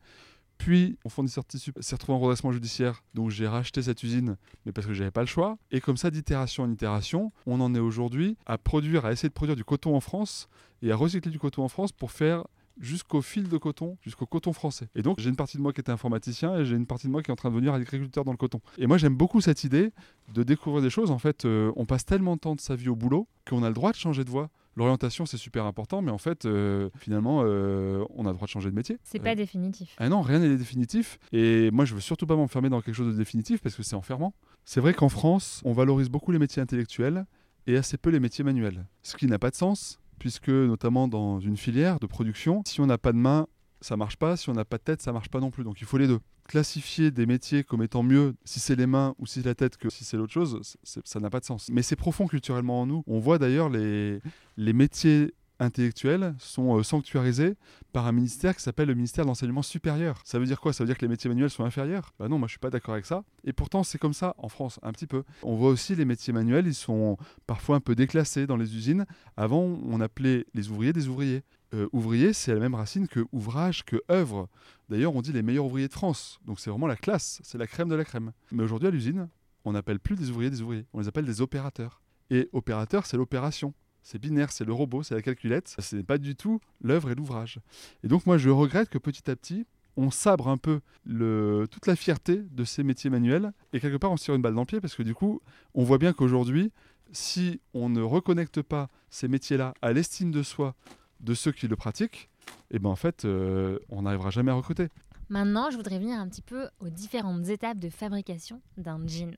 Puis 0.62 0.96
mon 1.04 1.10
fournisseur 1.10 1.44
de 1.44 1.48
tissus 1.48 1.74
s'est 1.80 1.96
retrouvé 1.96 2.16
en 2.16 2.20
redressement 2.20 2.52
judiciaire, 2.52 3.04
donc 3.16 3.32
j'ai 3.32 3.48
racheté 3.48 3.82
cette 3.82 4.04
usine, 4.04 4.38
mais 4.64 4.72
parce 4.72 4.86
que 4.86 4.94
j'avais 4.94 5.10
pas 5.10 5.22
le 5.22 5.28
choix. 5.28 5.58
Et 5.72 5.82
comme 5.82 5.98
ça, 5.98 6.12
d'itération 6.12 6.62
en 6.62 6.70
itération, 6.70 7.32
on 7.48 7.60
en 7.62 7.74
est 7.74 7.80
aujourd'hui 7.80 8.38
à 8.46 8.60
produire, 8.60 9.04
à 9.08 9.12
essayer 9.12 9.28
de 9.28 9.34
produire 9.34 9.56
du 9.56 9.64
coton 9.64 9.96
en 9.96 10.02
France 10.02 10.50
et 10.84 10.92
à 10.92 10.96
recycler 10.96 11.32
du 11.32 11.40
coton 11.40 11.64
en 11.64 11.68
France 11.68 11.92
pour 11.92 12.12
faire 12.12 12.44
jusqu'au 12.80 13.24
fil 13.24 13.50
de 13.50 13.58
coton, 13.58 13.98
jusqu'au 14.04 14.28
coton 14.28 14.54
français. 14.54 14.88
Et 14.94 15.02
donc 15.02 15.20
j'ai 15.20 15.30
une 15.30 15.36
partie 15.36 15.58
de 15.58 15.64
moi 15.64 15.74
qui 15.74 15.82
était 15.82 15.92
informaticien 15.92 16.56
et 16.56 16.64
j'ai 16.64 16.76
une 16.76 16.86
partie 16.86 17.08
de 17.08 17.12
moi 17.12 17.24
qui 17.24 17.32
est 17.32 17.34
en 17.34 17.36
train 17.36 17.50
de 17.50 17.56
devenir 17.56 17.74
agriculteur 17.74 18.24
dans 18.24 18.32
le 18.32 18.38
coton. 18.38 18.62
Et 18.78 18.86
moi 18.86 19.00
j'aime 19.00 19.16
beaucoup 19.16 19.42
cette 19.42 19.64
idée 19.64 19.92
de 20.32 20.44
découvrir 20.44 20.84
des 20.84 20.92
choses. 20.92 21.10
En 21.10 21.18
fait, 21.18 21.46
euh, 21.46 21.72
on 21.76 21.88
passe 21.88 22.06
tellement 22.06 22.36
de 22.36 22.42
temps 22.42 22.54
de 22.54 22.62
sa 22.62 22.76
vie 22.76 22.90
au 22.90 22.96
boulot 22.96 23.28
qu'on 23.50 23.64
a 23.64 23.68
le 23.68 23.74
droit 23.74 23.92
de 23.92 23.98
changer 23.98 24.24
de 24.24 24.30
voie. 24.30 24.52
L'orientation 24.78 25.26
c'est 25.26 25.38
super 25.38 25.66
important, 25.66 26.02
mais 26.02 26.12
en 26.12 26.18
fait 26.18 26.46
euh, 26.46 26.90
finalement 26.98 27.42
euh, 27.46 28.06
on 28.16 28.26
a 28.26 28.30
le 28.30 28.36
droit 28.36 28.46
de 28.46 28.52
changer 28.52 28.70
de 28.70 28.76
métier. 28.76 28.98
C'est 29.04 29.20
Euh, 29.20 29.24
pas 29.24 29.36
définitif. 29.36 29.96
ah 29.98 30.08
non, 30.10 30.22
rien 30.22 30.40
n'est 30.40 30.56
définitif. 30.56 31.20
Et 31.34 31.70
moi, 31.72 31.86
je 31.86 31.94
veux 31.94 32.00
surtout 32.02 32.26
pas 32.26 32.36
m'enfermer 32.36 32.70
dans 32.70 32.82
quelque 32.82 32.96
chose 32.96 33.14
de 33.14 33.18
définitif 33.18 33.62
parce 33.62 33.76
que 33.76 33.84
c'est 33.84 33.96
enfermant. 33.96 34.34
C'est 34.64 34.80
vrai 34.80 34.94
qu'en 34.94 35.10
France, 35.10 35.62
on 35.66 35.74
valorise 35.74 36.10
beaucoup 36.10 36.32
les 36.32 36.40
métiers 36.40 36.62
intellectuels 36.62 37.26
et 37.68 37.76
assez 37.78 37.98
peu 37.98 38.10
les 38.10 38.20
métiers 38.20 38.44
manuels. 38.44 38.86
Ce 39.04 39.16
qui 39.18 39.28
n'a 39.28 39.38
pas 39.40 39.50
de 39.50 39.56
sens, 39.56 40.00
puisque 40.20 40.50
notamment 40.50 41.08
dans 41.08 41.40
une 41.40 41.58
filière 41.58 42.00
de 42.00 42.06
production, 42.08 42.62
si 42.66 42.80
on 42.82 42.86
n'a 42.86 42.98
pas 42.98 43.12
de 43.12 43.18
main, 43.18 43.48
ça 43.82 43.98
marche 43.98 44.16
pas. 44.16 44.38
Si 44.38 44.50
on 44.50 44.54
n'a 44.54 44.66
pas 44.66 44.78
de 44.78 44.84
tête, 44.84 45.02
ça 45.02 45.12
marche 45.12 45.30
pas 45.30 45.40
non 45.40 45.52
plus. 45.52 45.64
Donc 45.64 45.82
il 45.82 45.88
faut 45.88 45.98
les 45.98 46.08
deux. 46.08 46.20
Classifier 46.48 47.12
des 47.12 47.26
métiers 47.26 47.64
comme 47.64 47.84
étant 47.84 48.04
mieux 48.04 48.36
si 48.46 48.60
c'est 48.60 48.76
les 48.76 48.88
mains 48.88 49.16
ou 49.20 49.26
si 49.26 49.42
c'est 49.42 49.46
la 49.46 49.56
tête 49.56 49.78
que 49.78 49.90
si 49.90 50.04
c'est 50.04 50.18
l'autre 50.18 50.34
chose, 50.34 50.60
ça 50.84 51.20
n'a 51.20 51.30
pas 51.30 51.40
de 51.40 51.46
sens. 51.46 51.70
Mais 51.72 51.82
c'est 51.82 51.96
profond 51.96 52.28
culturellement 52.28 52.82
en 52.82 52.86
nous. 52.86 53.04
On 53.08 53.20
voit 53.20 53.38
d'ailleurs 53.38 53.70
les, 53.70 54.20
les 54.58 54.74
métiers 54.74 55.34
intellectuels 55.60 56.34
sont 56.40 56.80
euh, 56.80 56.84
sanctuarisés 56.84 57.56
par 57.94 58.08
un 58.08 58.12
ministère 58.12 58.56
qui 58.56 58.64
s'appelle 58.64 58.88
le 58.88 58.96
ministère 58.96 59.26
de 59.26 59.28
l'enseignement 59.30 59.62
supérieur. 59.62 60.20
Ça 60.26 60.40
veut 60.40 60.46
dire 60.46 60.60
quoi? 60.60 60.74
Ça 60.74 60.84
veut 60.84 60.88
dire 60.88 60.98
que 60.98 61.06
les 61.06 61.08
métiers 61.08 61.30
manuels 61.30 61.52
sont 61.52 61.64
inférieurs? 61.64 62.14
Bah 62.20 62.28
non, 62.28 62.40
moi 62.40 62.48
je 62.48 62.54
suis 62.54 62.60
pas 62.60 62.72
d'accord 62.72 62.96
avec 62.96 63.06
ça. 63.06 63.24
Et 63.44 63.54
pourtant 63.54 63.84
c'est 63.84 64.00
comme 64.00 64.14
ça 64.14 64.34
en 64.40 64.50
France, 64.50 64.80
un 64.82 64.92
petit 64.92 65.06
peu. 65.08 65.24
On 65.44 65.56
voit 65.56 65.70
aussi 65.70 65.96
les 65.96 66.06
métiers 66.06 66.34
manuels, 66.34 66.66
ils 66.66 66.74
sont 66.74 67.16
parfois 67.46 67.76
un 67.76 67.80
peu 67.80 67.94
déclassés 67.94 68.48
dans 68.48 68.58
les 68.58 68.76
usines. 68.76 69.06
Avant, 69.38 69.62
on 69.62 70.02
appelait 70.02 70.48
les 70.56 70.70
ouvriers 70.70 70.94
des 70.94 71.08
ouvriers. 71.08 71.44
Euh, 71.74 71.88
ouvrier, 71.94 72.34
c'est 72.34 72.54
la 72.54 72.60
même 72.60 72.76
racine 72.76 73.08
que 73.08 73.26
ouvrage, 73.32 73.86
que 73.86 74.02
œuvre. 74.12 74.50
D'ailleurs, 74.90 75.16
on 75.16 75.22
dit 75.22 75.32
les 75.32 75.42
meilleurs 75.42 75.66
ouvriers 75.66 75.88
de 75.88 75.94
France. 75.94 76.40
Donc 76.46 76.60
c'est 76.60 76.70
vraiment 76.70 76.88
la 76.88 76.98
classe, 76.98 77.40
c'est 77.44 77.58
la 77.58 77.68
crème 77.68 77.88
de 77.88 77.96
la 77.96 78.04
crème. 78.04 78.34
Mais 78.52 78.64
aujourd'hui 78.64 78.90
à 78.90 78.92
l'usine, 78.92 79.30
on 79.64 79.72
n'appelle 79.72 80.00
plus 80.00 80.16
des 80.16 80.30
ouvriers 80.32 80.50
des 80.50 80.62
ouvriers, 80.62 80.86
on 80.94 81.00
les 81.00 81.08
appelle 81.08 81.26
des 81.26 81.42
opérateurs. 81.42 82.02
Et 82.30 82.50
opérateur, 82.52 83.06
c'est 83.06 83.18
l'opération. 83.18 83.74
C'est 84.04 84.20
binaire, 84.20 84.52
c'est 84.52 84.66
le 84.66 84.74
robot, 84.74 85.04
c'est 85.04 85.14
la 85.14 85.22
calculette. 85.22 85.76
Ce 85.78 85.96
n'est 85.96 86.04
pas 86.04 86.18
du 86.18 86.36
tout 86.36 86.60
l'œuvre 86.82 87.12
et 87.12 87.16
l'ouvrage. 87.16 87.60
Et 88.04 88.08
donc 88.08 88.26
moi, 88.26 88.38
je 88.38 88.50
regrette 88.50 88.90
que 88.90 88.98
petit 88.98 89.30
à 89.30 89.36
petit, 89.36 89.66
on 89.96 90.10
sabre 90.10 90.48
un 90.48 90.58
peu 90.58 90.82
toute 91.06 91.88
la 91.88 91.96
fierté 91.96 92.38
de 92.38 92.64
ces 92.64 92.84
métiers 92.84 93.10
manuels 93.10 93.52
et 93.74 93.80
quelque 93.80 93.98
part 93.98 94.12
on 94.12 94.18
se 94.18 94.26
tire 94.26 94.36
une 94.36 94.42
balle 94.42 94.56
dans 94.56 94.62
le 94.62 94.66
pied 94.66 94.82
parce 94.82 94.96
que 94.96 95.04
du 95.04 95.14
coup, 95.14 95.42
on 95.74 95.84
voit 95.84 95.98
bien 95.98 96.14
qu'aujourd'hui, 96.14 96.72
si 97.12 97.60
on 97.74 97.90
ne 97.90 98.02
reconnecte 98.02 98.62
pas 98.62 98.90
ces 99.10 99.28
métiers-là 99.28 99.74
à 99.82 99.92
l'estime 99.94 100.32
de 100.32 100.44
soi 100.44 100.76
de 101.22 101.34
ceux 101.34 101.52
qui 101.52 101.68
le 101.68 101.76
pratiquent, 101.76 102.30
et 102.72 102.80
ben 102.80 102.90
en 102.90 102.96
fait, 102.96 103.26
euh, 103.26 103.80
on 103.90 104.04
n'arrivera 104.04 104.30
jamais 104.30 104.52
à 104.52 104.56
recruter. 104.56 104.90
Maintenant, 105.30 105.70
je 105.72 105.78
voudrais 105.78 106.00
venir 106.00 106.20
un 106.20 106.28
petit 106.28 106.42
peu 106.42 106.70
aux 106.80 106.90
différentes 106.90 107.48
étapes 107.48 107.80
de 107.80 107.90
fabrication 107.90 108.62
d'un 108.78 109.06
jean. 109.08 109.36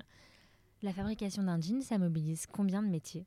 La 0.82 0.92
fabrication 0.92 1.44
d'un 1.44 1.62
jean, 1.62 1.82
ça 1.82 1.98
mobilise 1.98 2.46
combien 2.52 2.82
de 2.82 2.88
métiers? 2.88 3.26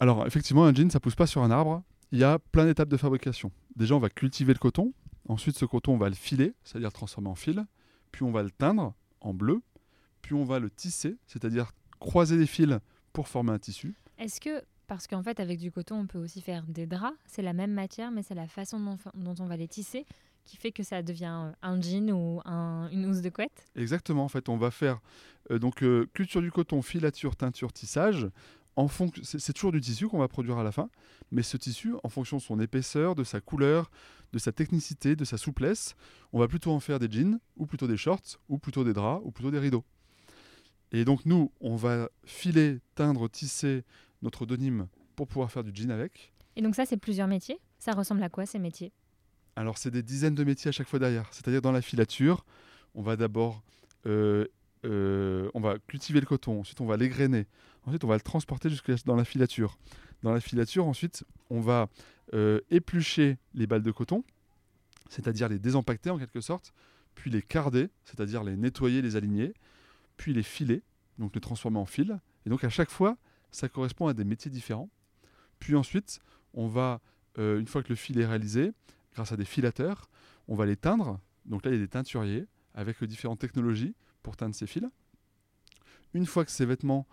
Alors 0.00 0.26
effectivement, 0.26 0.64
un 0.64 0.74
jean, 0.74 0.90
ça 0.90 0.98
pousse 0.98 1.14
pas 1.14 1.26
sur 1.26 1.42
un 1.42 1.50
arbre. 1.50 1.82
Il 2.10 2.18
y 2.18 2.24
a 2.24 2.38
plein 2.38 2.64
d'étapes 2.64 2.88
de 2.88 2.96
fabrication. 2.96 3.52
Déjà, 3.76 3.94
on 3.94 4.00
va 4.00 4.10
cultiver 4.10 4.52
le 4.52 4.58
coton. 4.58 4.92
Ensuite, 5.28 5.56
ce 5.56 5.64
coton, 5.64 5.94
on 5.94 5.98
va 5.98 6.08
le 6.08 6.14
filer, 6.14 6.54
c'est-à-dire 6.64 6.88
le 6.88 6.92
transformer 6.92 7.28
en 7.28 7.36
fil. 7.36 7.64
Puis 8.10 8.24
on 8.24 8.32
va 8.32 8.42
le 8.42 8.50
teindre 8.50 8.94
en 9.20 9.32
bleu. 9.32 9.60
Puis 10.22 10.34
on 10.34 10.44
va 10.44 10.58
le 10.58 10.70
tisser, 10.70 11.16
c'est-à-dire 11.26 11.72
croiser 12.00 12.36
des 12.36 12.46
fils 12.46 12.78
pour 13.12 13.28
former 13.28 13.52
un 13.52 13.58
tissu. 13.58 13.94
Est-ce 14.18 14.40
que, 14.40 14.62
parce 14.90 15.06
qu'en 15.06 15.22
fait, 15.22 15.38
avec 15.38 15.60
du 15.60 15.70
coton, 15.70 16.00
on 16.00 16.06
peut 16.08 16.18
aussi 16.18 16.40
faire 16.40 16.64
des 16.66 16.84
draps, 16.84 17.16
c'est 17.24 17.42
la 17.42 17.52
même 17.52 17.72
matière, 17.72 18.10
mais 18.10 18.24
c'est 18.24 18.34
la 18.34 18.48
façon 18.48 18.80
dont, 19.14 19.34
on 19.38 19.46
va 19.46 19.56
les 19.56 19.68
tisser 19.68 20.04
qui 20.44 20.56
fait 20.56 20.72
que 20.72 20.82
ça 20.82 21.00
devient 21.00 21.44
euh, 21.46 21.52
un 21.62 21.80
jean 21.80 22.10
ou 22.10 22.40
un- 22.44 22.88
une 22.90 23.06
housse 23.06 23.20
de 23.20 23.28
couette 23.30 23.70
Exactement, 23.76 24.24
en 24.24 24.28
fait, 24.28 24.48
on 24.48 24.56
va 24.56 24.72
faire 24.72 24.98
euh, 25.52 25.60
donc 25.60 25.84
euh, 25.84 26.10
culture 26.12 26.42
du 26.42 26.50
coton, 26.50 26.82
filature, 26.82 27.36
teinture, 27.36 27.72
tissage. 27.72 28.28
En 28.74 28.88
c'est 29.22 29.52
toujours 29.52 29.70
du 29.70 29.80
tissu 29.80 30.08
qu'on 30.08 30.18
va 30.18 30.26
produire 30.26 30.58
à 30.58 30.64
la 30.64 30.72
fin, 30.72 30.90
mais 31.30 31.42
ce 31.44 31.56
tissu, 31.56 31.94
en 32.02 32.08
fonction 32.08 32.38
de 32.38 32.42
son 32.42 32.58
épaisseur, 32.58 33.14
de 33.14 33.22
sa 33.22 33.40
couleur, 33.40 33.92
de 34.32 34.40
sa 34.40 34.50
technicité, 34.50 35.14
de 35.14 35.24
sa 35.24 35.36
souplesse, 35.38 35.94
on 36.32 36.40
va 36.40 36.48
plutôt 36.48 36.72
en 36.72 36.80
faire 36.80 36.98
des 36.98 37.08
jeans, 37.08 37.38
ou 37.56 37.66
plutôt 37.66 37.86
des 37.86 37.96
shorts, 37.96 38.38
ou 38.48 38.58
plutôt 38.58 38.82
des 38.82 38.92
draps, 38.92 39.22
ou 39.24 39.30
plutôt 39.30 39.52
des 39.52 39.60
rideaux. 39.60 39.84
Et 40.90 41.04
donc 41.04 41.24
nous, 41.26 41.52
on 41.60 41.76
va 41.76 42.08
filer, 42.24 42.80
teindre, 42.96 43.30
tisser 43.30 43.84
notre 44.22 44.46
denim 44.46 44.88
pour 45.16 45.26
pouvoir 45.26 45.50
faire 45.50 45.64
du 45.64 45.74
jean 45.74 45.90
avec. 45.90 46.32
Et 46.56 46.62
donc 46.62 46.74
ça, 46.74 46.86
c'est 46.86 46.96
plusieurs 46.96 47.28
métiers 47.28 47.58
Ça 47.78 47.92
ressemble 47.92 48.22
à 48.22 48.28
quoi 48.28 48.46
ces 48.46 48.58
métiers? 48.58 48.92
Alors, 49.56 49.78
c'est 49.78 49.90
des 49.90 50.02
dizaines 50.02 50.34
de 50.34 50.44
métiers 50.44 50.68
à 50.68 50.72
chaque 50.72 50.88
fois 50.88 50.98
derrière. 50.98 51.28
C'est-à-dire, 51.32 51.60
dans 51.60 51.72
la 51.72 51.82
filature, 51.82 52.44
on 52.94 53.02
va 53.02 53.16
d'abord 53.16 53.62
euh, 54.06 54.46
euh, 54.86 55.50
on 55.52 55.60
va 55.60 55.78
cultiver 55.78 56.20
le 56.20 56.26
coton, 56.26 56.60
ensuite, 56.60 56.80
on 56.80 56.86
va 56.86 56.96
l'égrainer, 56.96 57.46
ensuite, 57.84 58.02
on 58.04 58.08
va 58.08 58.14
le 58.14 58.22
transporter 58.22 58.70
jusque 58.70 58.90
dans 59.04 59.16
la 59.16 59.24
filature. 59.24 59.78
Dans 60.22 60.32
la 60.32 60.40
filature, 60.40 60.86
ensuite, 60.86 61.24
on 61.50 61.60
va 61.60 61.88
euh, 62.32 62.60
éplucher 62.70 63.38
les 63.54 63.66
balles 63.66 63.82
de 63.82 63.90
coton, 63.90 64.24
c'est-à-dire 65.08 65.48
les 65.48 65.58
désempaqueter 65.58 66.10
en 66.10 66.18
quelque 66.18 66.40
sorte, 66.40 66.72
puis 67.14 67.30
les 67.30 67.42
carder, 67.42 67.90
c'est-à-dire 68.04 68.42
les 68.42 68.56
nettoyer, 68.56 69.02
les 69.02 69.16
aligner, 69.16 69.52
puis 70.16 70.32
les 70.32 70.42
filer, 70.42 70.82
donc 71.18 71.34
les 71.34 71.40
transformer 71.40 71.78
en 71.78 71.86
fil. 71.86 72.18
Et 72.46 72.50
donc, 72.50 72.64
à 72.64 72.70
chaque 72.70 72.90
fois, 72.90 73.18
ça 73.52 73.68
correspond 73.68 74.06
à 74.06 74.14
des 74.14 74.24
métiers 74.24 74.50
différents. 74.50 74.88
Puis 75.58 75.76
ensuite, 75.76 76.20
on 76.54 76.66
va, 76.66 77.00
euh, 77.38 77.60
une 77.60 77.66
fois 77.66 77.82
que 77.82 77.88
le 77.88 77.94
fil 77.94 78.18
est 78.18 78.26
réalisé, 78.26 78.72
grâce 79.14 79.32
à 79.32 79.36
des 79.36 79.44
filateurs, 79.44 80.08
on 80.48 80.54
va 80.54 80.66
les 80.66 80.76
teindre. 80.76 81.20
Donc 81.44 81.64
là, 81.64 81.70
il 81.70 81.74
y 81.74 81.76
a 81.76 81.80
des 81.80 81.88
teinturiers 81.88 82.46
avec 82.74 83.02
différentes 83.04 83.38
technologies 83.38 83.94
pour 84.22 84.36
teindre 84.36 84.54
ces 84.54 84.66
fils. 84.66 84.84
Une 86.14 86.26
fois 86.26 86.44
que 86.44 86.50
ces 86.50 86.66
vêtements, 86.66 87.06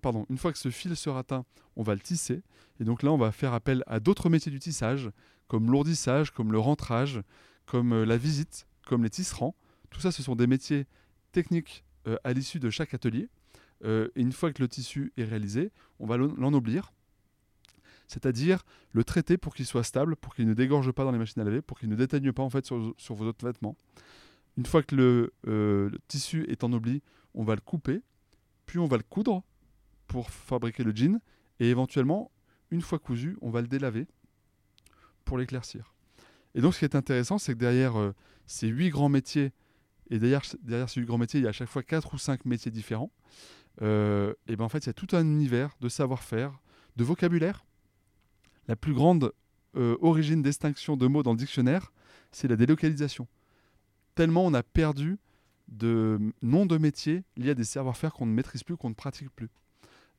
pardon, 0.00 0.26
une 0.28 0.38
fois 0.38 0.52
que 0.52 0.58
ce 0.58 0.70
fil 0.70 0.96
sera 0.96 1.22
teint, 1.22 1.44
on 1.76 1.82
va 1.82 1.94
le 1.94 2.00
tisser. 2.00 2.42
Et 2.80 2.84
donc 2.84 3.02
là, 3.02 3.12
on 3.12 3.18
va 3.18 3.32
faire 3.32 3.54
appel 3.54 3.82
à 3.86 4.00
d'autres 4.00 4.28
métiers 4.28 4.52
du 4.52 4.58
tissage, 4.58 5.10
comme 5.48 5.70
l'ourdissage, 5.70 6.30
comme 6.30 6.52
le 6.52 6.58
rentrage, 6.58 7.20
comme 7.66 7.92
euh, 7.92 8.04
la 8.04 8.16
visite, 8.16 8.66
comme 8.86 9.02
les 9.02 9.10
tisserands. 9.10 9.54
Tout 9.90 10.00
ça, 10.00 10.12
ce 10.12 10.22
sont 10.22 10.34
des 10.34 10.46
métiers 10.46 10.86
techniques 11.32 11.84
euh, 12.06 12.16
à 12.24 12.32
l'issue 12.32 12.58
de 12.58 12.70
chaque 12.70 12.94
atelier. 12.94 13.28
Euh, 13.84 14.08
et 14.14 14.20
une 14.20 14.32
fois 14.32 14.52
que 14.52 14.62
le 14.62 14.68
tissu 14.68 15.12
est 15.16 15.24
réalisé, 15.24 15.70
on 15.98 16.06
va 16.06 16.16
l'en- 16.16 16.34
l'ennoblir, 16.36 16.92
c'est-à-dire 18.06 18.64
le 18.92 19.04
traiter 19.04 19.38
pour 19.38 19.54
qu'il 19.54 19.66
soit 19.66 19.84
stable, 19.84 20.16
pour 20.16 20.34
qu'il 20.34 20.46
ne 20.46 20.54
dégorge 20.54 20.92
pas 20.92 21.04
dans 21.04 21.12
les 21.12 21.18
machines 21.18 21.40
à 21.40 21.44
laver, 21.44 21.62
pour 21.62 21.78
qu'il 21.78 21.88
ne 21.88 21.96
déteigne 21.96 22.32
pas 22.32 22.42
en 22.42 22.50
fait 22.50 22.66
sur, 22.66 22.94
vos 23.08 23.24
autres 23.26 23.44
vêtements. 23.44 23.76
Une 24.56 24.66
fois 24.66 24.82
que 24.82 24.94
le, 24.94 25.32
euh, 25.46 25.90
tissu 26.08 26.44
est 26.48 26.62
ennobli, 26.62 27.02
on 27.34 27.42
va 27.42 27.54
le 27.54 27.60
couper, 27.60 28.02
puis 28.66 28.78
on 28.78 28.86
va 28.86 28.98
le 28.98 29.02
coudre 29.02 29.42
pour 30.06 30.30
fabriquer 30.30 30.84
le 30.84 30.94
jean, 30.94 31.20
et 31.58 31.70
éventuellement, 31.70 32.30
une 32.70 32.82
fois 32.82 32.98
cousu, 32.98 33.36
on 33.40 33.50
va 33.50 33.62
le 33.62 33.68
délaver 33.68 34.06
pour 35.24 35.38
l'éclaircir. 35.38 35.94
Et 36.54 36.60
donc, 36.60 36.74
ce 36.74 36.80
qui 36.80 36.84
est 36.84 36.94
intéressant, 36.94 37.38
c'est 37.38 37.54
que 37.54 37.58
derrière 37.58 37.98
euh, 37.98 38.12
ces 38.46 38.68
huit 38.68 38.90
grands 38.90 39.08
métiers, 39.08 39.52
et 40.10 40.18
derrière, 40.18 40.42
derrière 40.62 40.90
ces 40.90 41.00
huit 41.00 41.06
grands 41.06 41.18
métiers, 41.18 41.40
il 41.40 41.44
y 41.44 41.46
a 41.46 41.50
à 41.50 41.52
chaque 41.52 41.68
fois 41.68 41.82
quatre 41.82 42.12
ou 42.12 42.18
cinq 42.18 42.44
métiers 42.44 42.70
différents. 42.70 43.10
Euh, 43.80 44.34
et 44.46 44.56
ben 44.56 44.64
en 44.64 44.68
fait, 44.68 44.80
il 44.80 44.86
y 44.88 44.90
a 44.90 44.94
tout 44.94 45.08
un 45.12 45.22
univers 45.22 45.70
de 45.80 45.88
savoir-faire, 45.88 46.52
de 46.96 47.04
vocabulaire. 47.04 47.64
La 48.68 48.76
plus 48.76 48.92
grande 48.92 49.32
euh, 49.76 49.96
origine 50.02 50.42
d'extinction 50.42 50.96
de 50.96 51.06
mots 51.06 51.22
dans 51.22 51.32
le 51.32 51.38
dictionnaire, 51.38 51.92
c'est 52.30 52.48
la 52.48 52.56
délocalisation. 52.56 53.26
Tellement 54.14 54.44
on 54.44 54.52
a 54.54 54.62
perdu 54.62 55.18
de 55.68 56.18
noms 56.42 56.66
de 56.66 56.76
métiers 56.76 57.24
liés 57.36 57.50
à 57.50 57.54
des 57.54 57.64
savoir-faire 57.64 58.12
qu'on 58.12 58.26
ne 58.26 58.32
maîtrise 58.32 58.62
plus, 58.62 58.76
qu'on 58.76 58.90
ne 58.90 58.94
pratique 58.94 59.30
plus. 59.30 59.48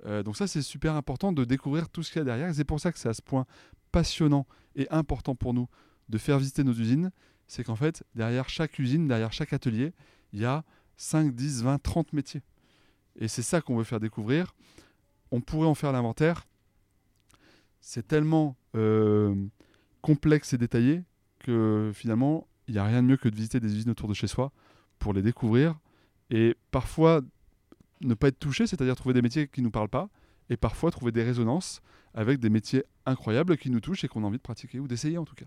Euh, 0.06 0.24
donc 0.24 0.36
ça, 0.36 0.48
c'est 0.48 0.62
super 0.62 0.96
important 0.96 1.32
de 1.32 1.46
découvrir 1.46 1.90
tout 1.90 2.04
ce 2.04 2.12
qu'il 2.12 2.20
y 2.20 2.22
a 2.22 2.26
derrière. 2.26 2.54
C'est 2.54 2.64
pour 2.64 2.80
ça 2.80 2.92
que 2.92 2.98
c'est 2.98 3.10
à 3.10 3.14
ce 3.14 3.22
point 3.22 3.46
passionnant 3.92 4.48
et 4.76 4.88
important 4.90 5.36
pour 5.36 5.54
nous 5.54 5.68
de 6.10 6.18
faire 6.18 6.40
visiter 6.40 6.64
nos 6.64 6.74
usines. 6.74 7.12
C'est 7.48 7.64
qu'en 7.64 7.76
fait, 7.76 8.04
derrière 8.16 8.50
chaque 8.50 8.80
usine, 8.80 9.08
derrière 9.08 9.32
chaque 9.32 9.54
atelier, 9.54 9.94
il 10.34 10.40
y 10.40 10.46
a 10.46 10.64
5, 10.98 11.34
10, 11.34 11.64
20, 11.64 11.82
30 11.82 12.14
métiers. 12.14 12.42
Et 13.20 13.28
c'est 13.28 13.42
ça 13.42 13.62
qu'on 13.62 13.78
veut 13.78 13.84
faire 13.84 14.00
découvrir. 14.00 14.54
On 15.32 15.42
pourrait 15.42 15.68
en 15.68 15.76
faire 15.76 15.92
l'inventaire. 15.92 16.46
C'est 17.80 18.08
tellement 18.08 18.56
euh, 18.76 19.36
complexe 20.02 20.54
et 20.54 20.58
détaillé 20.58 21.04
que 21.40 21.92
finalement, 21.94 22.48
il 22.68 22.74
n'y 22.74 22.80
a 22.80 22.86
rien 22.86 23.02
de 23.02 23.08
mieux 23.08 23.18
que 23.18 23.30
de 23.30 23.36
visiter 23.36 23.60
des 23.60 23.76
usines 23.76 23.92
autour 23.92 24.08
de 24.08 24.14
chez 24.14 24.28
soi 24.28 24.52
pour 25.00 25.14
les 25.14 25.22
découvrir. 25.22 25.80
Et 26.30 26.56
parfois, 26.72 27.22
ne 28.02 28.14
pas 28.14 28.30
être 28.30 28.40
touché, 28.40 28.68
c'est-à-dire 28.68 28.96
trouver 28.96 29.14
des 29.14 29.22
métiers 29.22 29.48
qui 29.48 29.62
ne 29.62 29.66
nous 29.66 29.72
parlent 29.72 29.90
pas, 29.90 30.10
et 30.50 30.58
parfois 30.58 30.92
trouver 30.92 31.12
des 31.12 31.24
résonances 31.24 31.82
avec 32.14 32.40
des 32.40 32.50
métiers 32.50 32.84
incroyables 33.06 33.58
qui 33.58 33.70
nous 33.70 33.80
touchent 33.80 34.04
et 34.04 34.08
qu'on 34.08 34.24
a 34.24 34.28
envie 34.28 34.38
de 34.38 34.44
pratiquer 34.44 34.80
ou 34.80 34.88
d'essayer 34.88 35.18
en 35.18 35.26
tout 35.26 35.36
cas. 35.36 35.46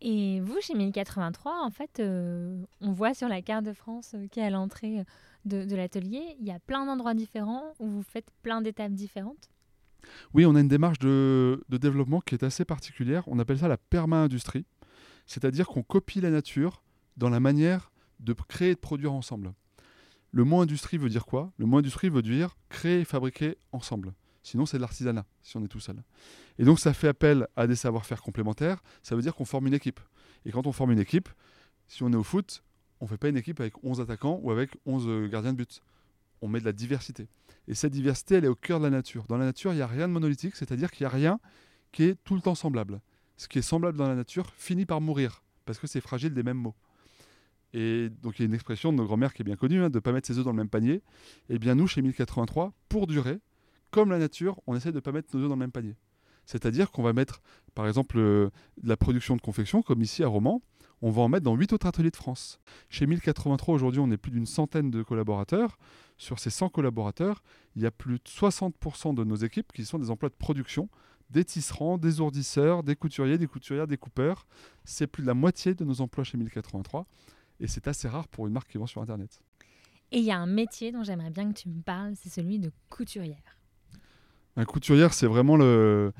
Et 0.00 0.40
vous, 0.40 0.60
chez 0.60 0.74
1083, 0.74 1.64
en 1.64 1.70
fait, 1.70 2.00
euh, 2.00 2.62
on 2.80 2.92
voit 2.92 3.14
sur 3.14 3.28
la 3.28 3.42
carte 3.42 3.64
de 3.64 3.72
France 3.72 4.12
euh, 4.14 4.26
qui 4.28 4.40
est 4.40 4.44
à 4.44 4.50
l'entrée 4.50 5.00
euh, 5.00 5.64
de, 5.66 5.76
l'atelier, 5.76 6.36
il 6.40 6.46
y 6.46 6.50
a 6.50 6.58
plein 6.58 6.84
d'endroits 6.84 7.14
différents 7.14 7.74
où 7.78 7.86
vous 7.86 8.02
faites 8.02 8.30
plein 8.42 8.60
d'étapes 8.60 8.92
différentes. 8.92 9.50
Oui, 10.34 10.44
on 10.44 10.54
a 10.54 10.60
une 10.60 10.68
démarche 10.68 10.98
de, 10.98 11.64
de 11.68 11.76
développement 11.78 12.20
qui 12.20 12.34
est 12.34 12.44
assez 12.44 12.64
particulière. 12.64 13.24
On 13.26 13.38
appelle 13.38 13.58
ça 13.58 13.68
la 13.68 13.78
perma-industrie. 13.78 14.66
C'est-à-dire 15.26 15.66
qu'on 15.66 15.82
copie 15.82 16.20
la 16.20 16.30
nature 16.30 16.82
dans 17.16 17.30
la 17.30 17.40
manière 17.40 17.90
de 18.20 18.34
créer 18.34 18.70
et 18.70 18.74
de 18.74 18.80
produire 18.80 19.12
ensemble. 19.12 19.54
Le 20.32 20.44
mot 20.44 20.60
industrie 20.60 20.98
veut 20.98 21.08
dire 21.08 21.26
quoi? 21.26 21.52
Le 21.56 21.64
mot 21.64 21.78
industrie 21.78 22.08
veut 22.08 22.22
dire 22.22 22.56
créer 22.68 23.00
et 23.00 23.04
fabriquer 23.04 23.56
ensemble. 23.72 24.12
Sinon, 24.44 24.66
c'est 24.66 24.76
de 24.76 24.82
l'artisanat, 24.82 25.24
si 25.42 25.56
on 25.56 25.64
est 25.64 25.68
tout 25.68 25.80
seul. 25.80 25.96
Et 26.58 26.64
donc, 26.64 26.78
ça 26.78 26.92
fait 26.92 27.08
appel 27.08 27.48
à 27.56 27.66
des 27.66 27.74
savoir-faire 27.74 28.22
complémentaires. 28.22 28.82
Ça 29.02 29.16
veut 29.16 29.22
dire 29.22 29.34
qu'on 29.34 29.46
forme 29.46 29.66
une 29.66 29.74
équipe. 29.74 29.98
Et 30.44 30.52
quand 30.52 30.66
on 30.66 30.72
forme 30.72 30.92
une 30.92 30.98
équipe, 31.00 31.30
si 31.88 32.02
on 32.02 32.12
est 32.12 32.16
au 32.16 32.22
foot, 32.22 32.62
on 33.00 33.06
ne 33.06 33.08
fait 33.08 33.16
pas 33.16 33.28
une 33.28 33.38
équipe 33.38 33.58
avec 33.58 33.82
11 33.82 34.00
attaquants 34.00 34.38
ou 34.42 34.50
avec 34.50 34.76
11 34.84 35.30
gardiens 35.30 35.52
de 35.52 35.56
but. 35.56 35.82
On 36.42 36.48
met 36.48 36.60
de 36.60 36.66
la 36.66 36.72
diversité. 36.72 37.26
Et 37.68 37.74
cette 37.74 37.92
diversité, 37.92 38.34
elle 38.34 38.44
est 38.44 38.48
au 38.48 38.54
cœur 38.54 38.78
de 38.78 38.84
la 38.84 38.90
nature. 38.90 39.24
Dans 39.28 39.38
la 39.38 39.46
nature, 39.46 39.72
il 39.72 39.76
n'y 39.76 39.82
a 39.82 39.86
rien 39.86 40.06
de 40.06 40.12
monolithique, 40.12 40.56
c'est-à-dire 40.56 40.90
qu'il 40.90 41.04
n'y 41.04 41.06
a 41.06 41.14
rien 41.16 41.40
qui 41.90 42.04
est 42.04 42.16
tout 42.22 42.34
le 42.34 42.42
temps 42.42 42.54
semblable. 42.54 43.00
Ce 43.38 43.48
qui 43.48 43.58
est 43.58 43.62
semblable 43.62 43.96
dans 43.96 44.08
la 44.08 44.14
nature 44.14 44.52
finit 44.56 44.84
par 44.84 45.00
mourir, 45.00 45.42
parce 45.64 45.78
que 45.78 45.86
c'est 45.86 46.02
fragile 46.02 46.34
des 46.34 46.42
mêmes 46.42 46.58
mots. 46.58 46.74
Et 47.72 48.10
donc 48.22 48.38
il 48.38 48.42
y 48.42 48.44
a 48.44 48.46
une 48.46 48.54
expression 48.54 48.92
de 48.92 48.98
nos 48.98 49.04
grands-mères 49.04 49.32
qui 49.32 49.42
est 49.42 49.44
bien 49.44 49.56
connue, 49.56 49.82
hein, 49.82 49.90
de 49.90 49.96
ne 49.96 50.00
pas 50.00 50.12
mettre 50.12 50.26
ses 50.26 50.38
œufs 50.38 50.44
dans 50.44 50.52
le 50.52 50.56
même 50.56 50.68
panier. 50.68 51.02
Et 51.48 51.58
bien 51.58 51.74
nous, 51.74 51.86
chez 51.86 52.02
1083, 52.02 52.72
pour 52.88 53.06
durer, 53.06 53.40
comme 53.94 54.10
la 54.10 54.18
nature, 54.18 54.60
on 54.66 54.74
essaie 54.74 54.90
de 54.90 54.96
ne 54.96 55.00
pas 55.00 55.12
mettre 55.12 55.36
nos 55.36 55.44
œufs 55.44 55.48
dans 55.48 55.54
le 55.54 55.60
même 55.60 55.70
panier. 55.70 55.94
C'est-à-dire 56.46 56.90
qu'on 56.90 57.04
va 57.04 57.12
mettre, 57.12 57.40
par 57.76 57.86
exemple, 57.86 58.18
euh, 58.18 58.50
la 58.82 58.96
production 58.96 59.36
de 59.36 59.40
confection, 59.40 59.82
comme 59.82 60.02
ici 60.02 60.24
à 60.24 60.26
Romans, 60.26 60.62
on 61.00 61.12
va 61.12 61.22
en 61.22 61.28
mettre 61.28 61.44
dans 61.44 61.54
8 61.54 61.72
autres 61.74 61.86
ateliers 61.86 62.10
de 62.10 62.16
France. 62.16 62.58
Chez 62.88 63.06
1083, 63.06 63.72
aujourd'hui, 63.72 64.00
on 64.00 64.10
est 64.10 64.16
plus 64.16 64.32
d'une 64.32 64.46
centaine 64.46 64.90
de 64.90 65.04
collaborateurs. 65.04 65.78
Sur 66.18 66.40
ces 66.40 66.50
100 66.50 66.70
collaborateurs, 66.70 67.44
il 67.76 67.82
y 67.82 67.86
a 67.86 67.92
plus 67.92 68.14
de 68.14 68.24
60% 68.28 69.14
de 69.14 69.22
nos 69.22 69.36
équipes 69.36 69.72
qui 69.72 69.84
sont 69.84 70.00
des 70.00 70.10
emplois 70.10 70.28
de 70.28 70.34
production, 70.34 70.88
des 71.30 71.44
tisserands, 71.44 71.96
des 71.96 72.20
ourdisseurs, 72.20 72.82
des 72.82 72.96
couturiers, 72.96 73.38
des 73.38 73.46
couturières, 73.46 73.86
des 73.86 73.96
coupeurs. 73.96 74.48
C'est 74.84 75.06
plus 75.06 75.22
de 75.22 75.28
la 75.28 75.34
moitié 75.34 75.76
de 75.76 75.84
nos 75.84 76.00
emplois 76.00 76.24
chez 76.24 76.36
1083. 76.36 77.06
Et 77.60 77.68
c'est 77.68 77.86
assez 77.86 78.08
rare 78.08 78.26
pour 78.26 78.48
une 78.48 78.54
marque 78.54 78.72
qui 78.72 78.78
vend 78.78 78.88
sur 78.88 79.00
Internet. 79.00 79.40
Et 80.10 80.18
il 80.18 80.24
y 80.24 80.32
a 80.32 80.38
un 80.38 80.46
métier 80.46 80.90
dont 80.90 81.04
j'aimerais 81.04 81.30
bien 81.30 81.52
que 81.52 81.60
tu 81.60 81.68
me 81.68 81.80
parles, 81.80 82.14
c'est 82.16 82.28
celui 82.28 82.58
de 82.58 82.72
couturière. 82.90 83.60
Un 84.56 84.64
couturière, 84.64 85.12
c'est 85.14 85.26
vraiment 85.26 85.56
le. 85.56 86.12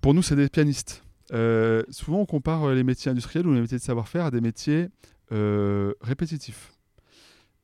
Pour 0.00 0.14
nous, 0.14 0.22
c'est 0.22 0.36
des 0.36 0.48
pianistes. 0.48 1.02
Euh, 1.32 1.82
souvent, 1.90 2.20
on 2.20 2.26
compare 2.26 2.64
euh, 2.64 2.74
les 2.74 2.84
métiers 2.84 3.10
industriels 3.10 3.46
ou 3.46 3.54
les 3.54 3.60
métiers 3.60 3.78
de 3.78 3.82
savoir-faire 3.82 4.26
à 4.26 4.30
des 4.30 4.40
métiers 4.40 4.88
euh, 5.32 5.92
répétitifs. 6.00 6.72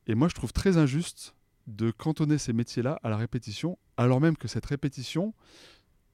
Et 0.07 0.15
moi, 0.15 0.27
je 0.27 0.35
trouve 0.35 0.51
très 0.51 0.77
injuste 0.77 1.35
de 1.67 1.91
cantonner 1.91 2.37
ces 2.37 2.51
métiers-là 2.51 2.99
à 3.03 3.09
la 3.09 3.15
répétition, 3.15 3.77
alors 3.95 4.19
même 4.19 4.35
que 4.35 4.49
cette 4.49 4.65
répétition, 4.65 5.33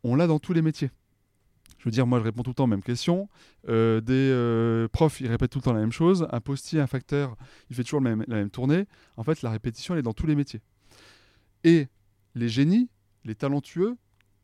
on 0.03 0.15
l'a 0.15 0.27
dans 0.27 0.39
tous 0.39 0.53
les 0.53 0.62
métiers. 0.62 0.91
Je 1.79 1.86
veux 1.86 1.91
dire, 1.91 2.05
moi, 2.05 2.19
je 2.19 2.25
réponds 2.25 2.43
tout 2.43 2.51
le 2.51 2.55
temps 2.55 2.65
aux 2.65 2.67
mêmes 2.67 2.83
questions. 2.83 3.29
Des 3.65 4.88
profs, 4.91 5.21
ils 5.21 5.27
répètent 5.27 5.50
tout 5.50 5.59
le 5.59 5.63
temps 5.63 5.74
la 5.74 5.79
même 5.79 5.93
chose. 5.93 6.27
Un 6.29 6.41
postier, 6.41 6.81
un 6.81 6.88
facteur, 6.88 7.38
il 7.69 7.75
fait 7.75 7.83
toujours 7.83 8.01
la 8.01 8.17
même 8.17 8.50
tournée. 8.50 8.86
En 9.15 9.24
fait, 9.24 9.41
la 9.41 9.50
répétition, 9.50 9.93
elle 9.93 10.01
est 10.01 10.03
dans 10.03 10.13
tous 10.13 10.27
les 10.27 10.36
métiers. 10.36 10.62
Et 11.63 11.88
les 12.36 12.50
génies, 12.50 12.89
les 13.29 13.36
talentueux, 13.36 13.95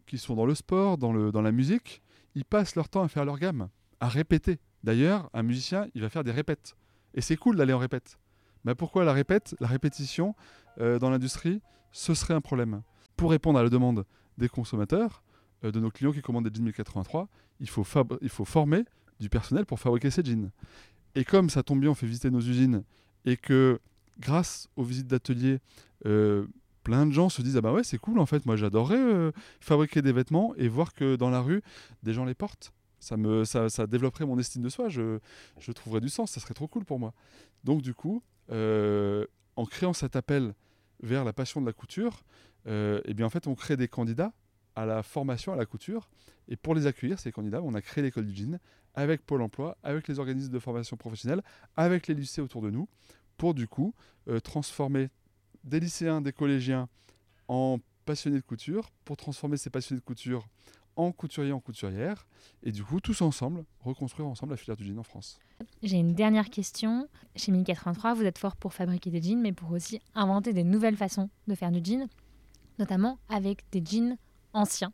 qui 0.05 0.19
sont 0.19 0.35
dans 0.35 0.45
le 0.45 0.53
sport, 0.53 0.99
dans, 0.99 1.41
la 1.41 1.51
musique, 1.51 2.03
ils 2.35 2.45
passent 2.45 2.75
leur 2.75 2.87
temps 2.87 3.01
à 3.01 3.07
faire 3.07 3.25
leur 3.25 3.39
gamme, 3.39 3.69
à 3.99 4.07
répéter. 4.07 4.59
D'ailleurs, 4.83 5.27
un 5.33 5.41
musicien, 5.41 5.87
il 5.95 6.01
va 6.01 6.09
faire 6.09 6.23
des 6.23 6.31
répètes. 6.31 6.75
Et 7.15 7.21
c'est 7.21 7.35
cool 7.35 7.55
d'aller 7.55 7.73
en 7.73 7.79
répète. 7.79 8.19
Mais 8.63 8.75
pourquoi 8.75 9.03
la 9.03 9.11
répète 9.13 9.55
La 9.59 9.67
répétition, 9.67 10.35
euh, 10.79 10.99
dans 10.99 11.09
l'industrie, 11.09 11.61
ce 11.91 12.13
serait 12.13 12.35
un 12.35 12.41
problème? 12.41 12.83
Pour 13.17 13.31
répondre 13.31 13.57
à 13.57 13.63
la 13.63 13.69
demande 13.69 14.05
des 14.37 14.49
consommateurs, 14.49 15.23
euh, 15.63 15.71
de 15.71 15.79
nos 15.79 15.89
clients 15.89 16.11
qui 16.11 16.21
commandent 16.21 16.47
des 16.47 16.55
jeans 16.55 16.65
1083, 16.65 17.27
il 17.59 17.69
faut, 17.69 17.83
fab- 17.83 18.19
il 18.21 18.29
faut 18.29 18.45
former 18.45 18.83
du 19.19 19.29
personnel 19.29 19.65
pour 19.65 19.79
fabriquer 19.79 20.11
ces 20.11 20.23
jeans. 20.23 20.51
Et 21.15 21.25
comme 21.25 21.49
ça 21.49 21.63
tombe 21.63 21.79
bien, 21.79 21.89
on 21.89 21.95
fait 21.95 22.05
visiter 22.05 22.29
nos 22.29 22.41
usines 22.41 22.83
et 23.25 23.37
que 23.37 23.79
grâce 24.19 24.67
aux 24.75 24.83
visites 24.83 25.07
d'ateliers, 25.07 25.59
euh, 26.05 26.45
plein 26.85 27.07
de 27.07 27.11
gens 27.11 27.27
se 27.29 27.41
disent 27.41 27.57
Ah 27.57 27.61
bah 27.61 27.73
ouais, 27.73 27.83
c'est 27.83 27.97
cool 27.97 28.19
en 28.19 28.25
fait, 28.25 28.45
moi 28.45 28.55
j'adorerais 28.55 28.95
euh, 28.95 29.31
fabriquer 29.59 30.01
des 30.01 30.13
vêtements 30.13 30.53
et 30.55 30.69
voir 30.69 30.93
que 30.93 31.17
dans 31.17 31.31
la 31.31 31.41
rue, 31.41 31.61
des 32.03 32.13
gens 32.13 32.23
les 32.23 32.35
portent. 32.35 32.71
Ça, 32.99 33.17
me, 33.17 33.43
ça, 33.43 33.69
ça 33.69 33.87
développerait 33.87 34.25
mon 34.25 34.39
estime 34.39 34.61
de 34.61 34.69
soi, 34.69 34.87
je, 34.87 35.19
je 35.59 35.71
trouverais 35.73 35.99
du 35.99 36.09
sens, 36.09 36.31
ça 36.31 36.39
serait 36.39 36.53
trop 36.53 36.67
cool 36.67 36.85
pour 36.85 36.97
moi. 36.97 37.13
Donc 37.63 37.81
du 37.81 37.93
coup, 37.93 38.23
euh, 38.51 39.25
en 39.57 39.65
créant 39.65 39.93
cet 39.93 40.15
appel 40.15 40.53
vers 41.01 41.25
la 41.25 41.33
passion 41.33 41.59
de 41.59 41.65
la 41.65 41.73
couture, 41.73 42.23
euh, 42.67 43.01
eh 43.05 43.13
bien 43.13 43.25
en 43.25 43.29
fait 43.29 43.47
on 43.47 43.55
crée 43.55 43.77
des 43.77 43.87
candidats 43.87 44.31
à 44.75 44.85
la 44.85 45.03
formation 45.03 45.51
à 45.51 45.55
la 45.55 45.65
couture. 45.65 46.07
Et 46.47 46.55
pour 46.55 46.75
les 46.75 46.85
accueillir, 46.85 47.19
ces 47.19 47.31
candidats, 47.31 47.61
on 47.63 47.73
a 47.73 47.81
créé 47.81 48.03
l'école 48.03 48.27
du 48.27 48.35
jean 48.35 48.59
avec 48.93 49.25
Pôle 49.25 49.41
emploi, 49.41 49.77
avec 49.81 50.07
les 50.07 50.19
organismes 50.19 50.53
de 50.53 50.59
formation 50.59 50.97
professionnelle, 50.97 51.41
avec 51.75 52.07
les 52.07 52.13
lycées 52.13 52.41
autour 52.41 52.61
de 52.61 52.69
nous, 52.69 52.87
pour 53.37 53.55
du 53.55 53.67
coup 53.67 53.93
transformer 54.43 55.09
des 55.65 55.79
lycéens, 55.79 56.21
des 56.21 56.31
collégiens 56.31 56.87
en 57.47 57.79
passionnés 58.05 58.37
de 58.37 58.43
couture, 58.43 58.91
pour 59.03 59.17
transformer 59.17 59.57
ces 59.57 59.69
passionnés 59.69 59.99
de 59.99 60.05
couture 60.05 60.47
en 60.95 61.11
couturiers, 61.11 61.51
en 61.51 61.59
couturières, 61.59 62.25
et 62.63 62.71
du 62.71 62.83
coup 62.83 63.01
tous 63.01 63.21
ensemble, 63.21 63.65
reconstruire 63.81 64.27
ensemble 64.27 64.53
la 64.53 64.57
filière 64.57 64.77
du 64.77 64.85
jean 64.85 64.97
en 64.97 65.03
France. 65.03 65.39
J'ai 65.83 65.97
une 65.97 66.13
dernière 66.13 66.49
question. 66.49 67.07
Chez 67.35 67.51
1083, 67.51 68.13
vous 68.13 68.23
êtes 68.23 68.37
fort 68.37 68.55
pour 68.55 68.73
fabriquer 68.73 69.09
des 69.09 69.21
jeans, 69.21 69.41
mais 69.41 69.51
pour 69.51 69.71
aussi 69.71 69.99
inventer 70.13 70.53
des 70.53 70.63
nouvelles 70.63 70.95
façons 70.95 71.29
de 71.47 71.55
faire 71.55 71.71
du 71.71 71.81
jean, 71.83 72.07
notamment 72.79 73.19
avec 73.29 73.63
des 73.71 73.83
jeans 73.83 74.17
anciens 74.53 74.93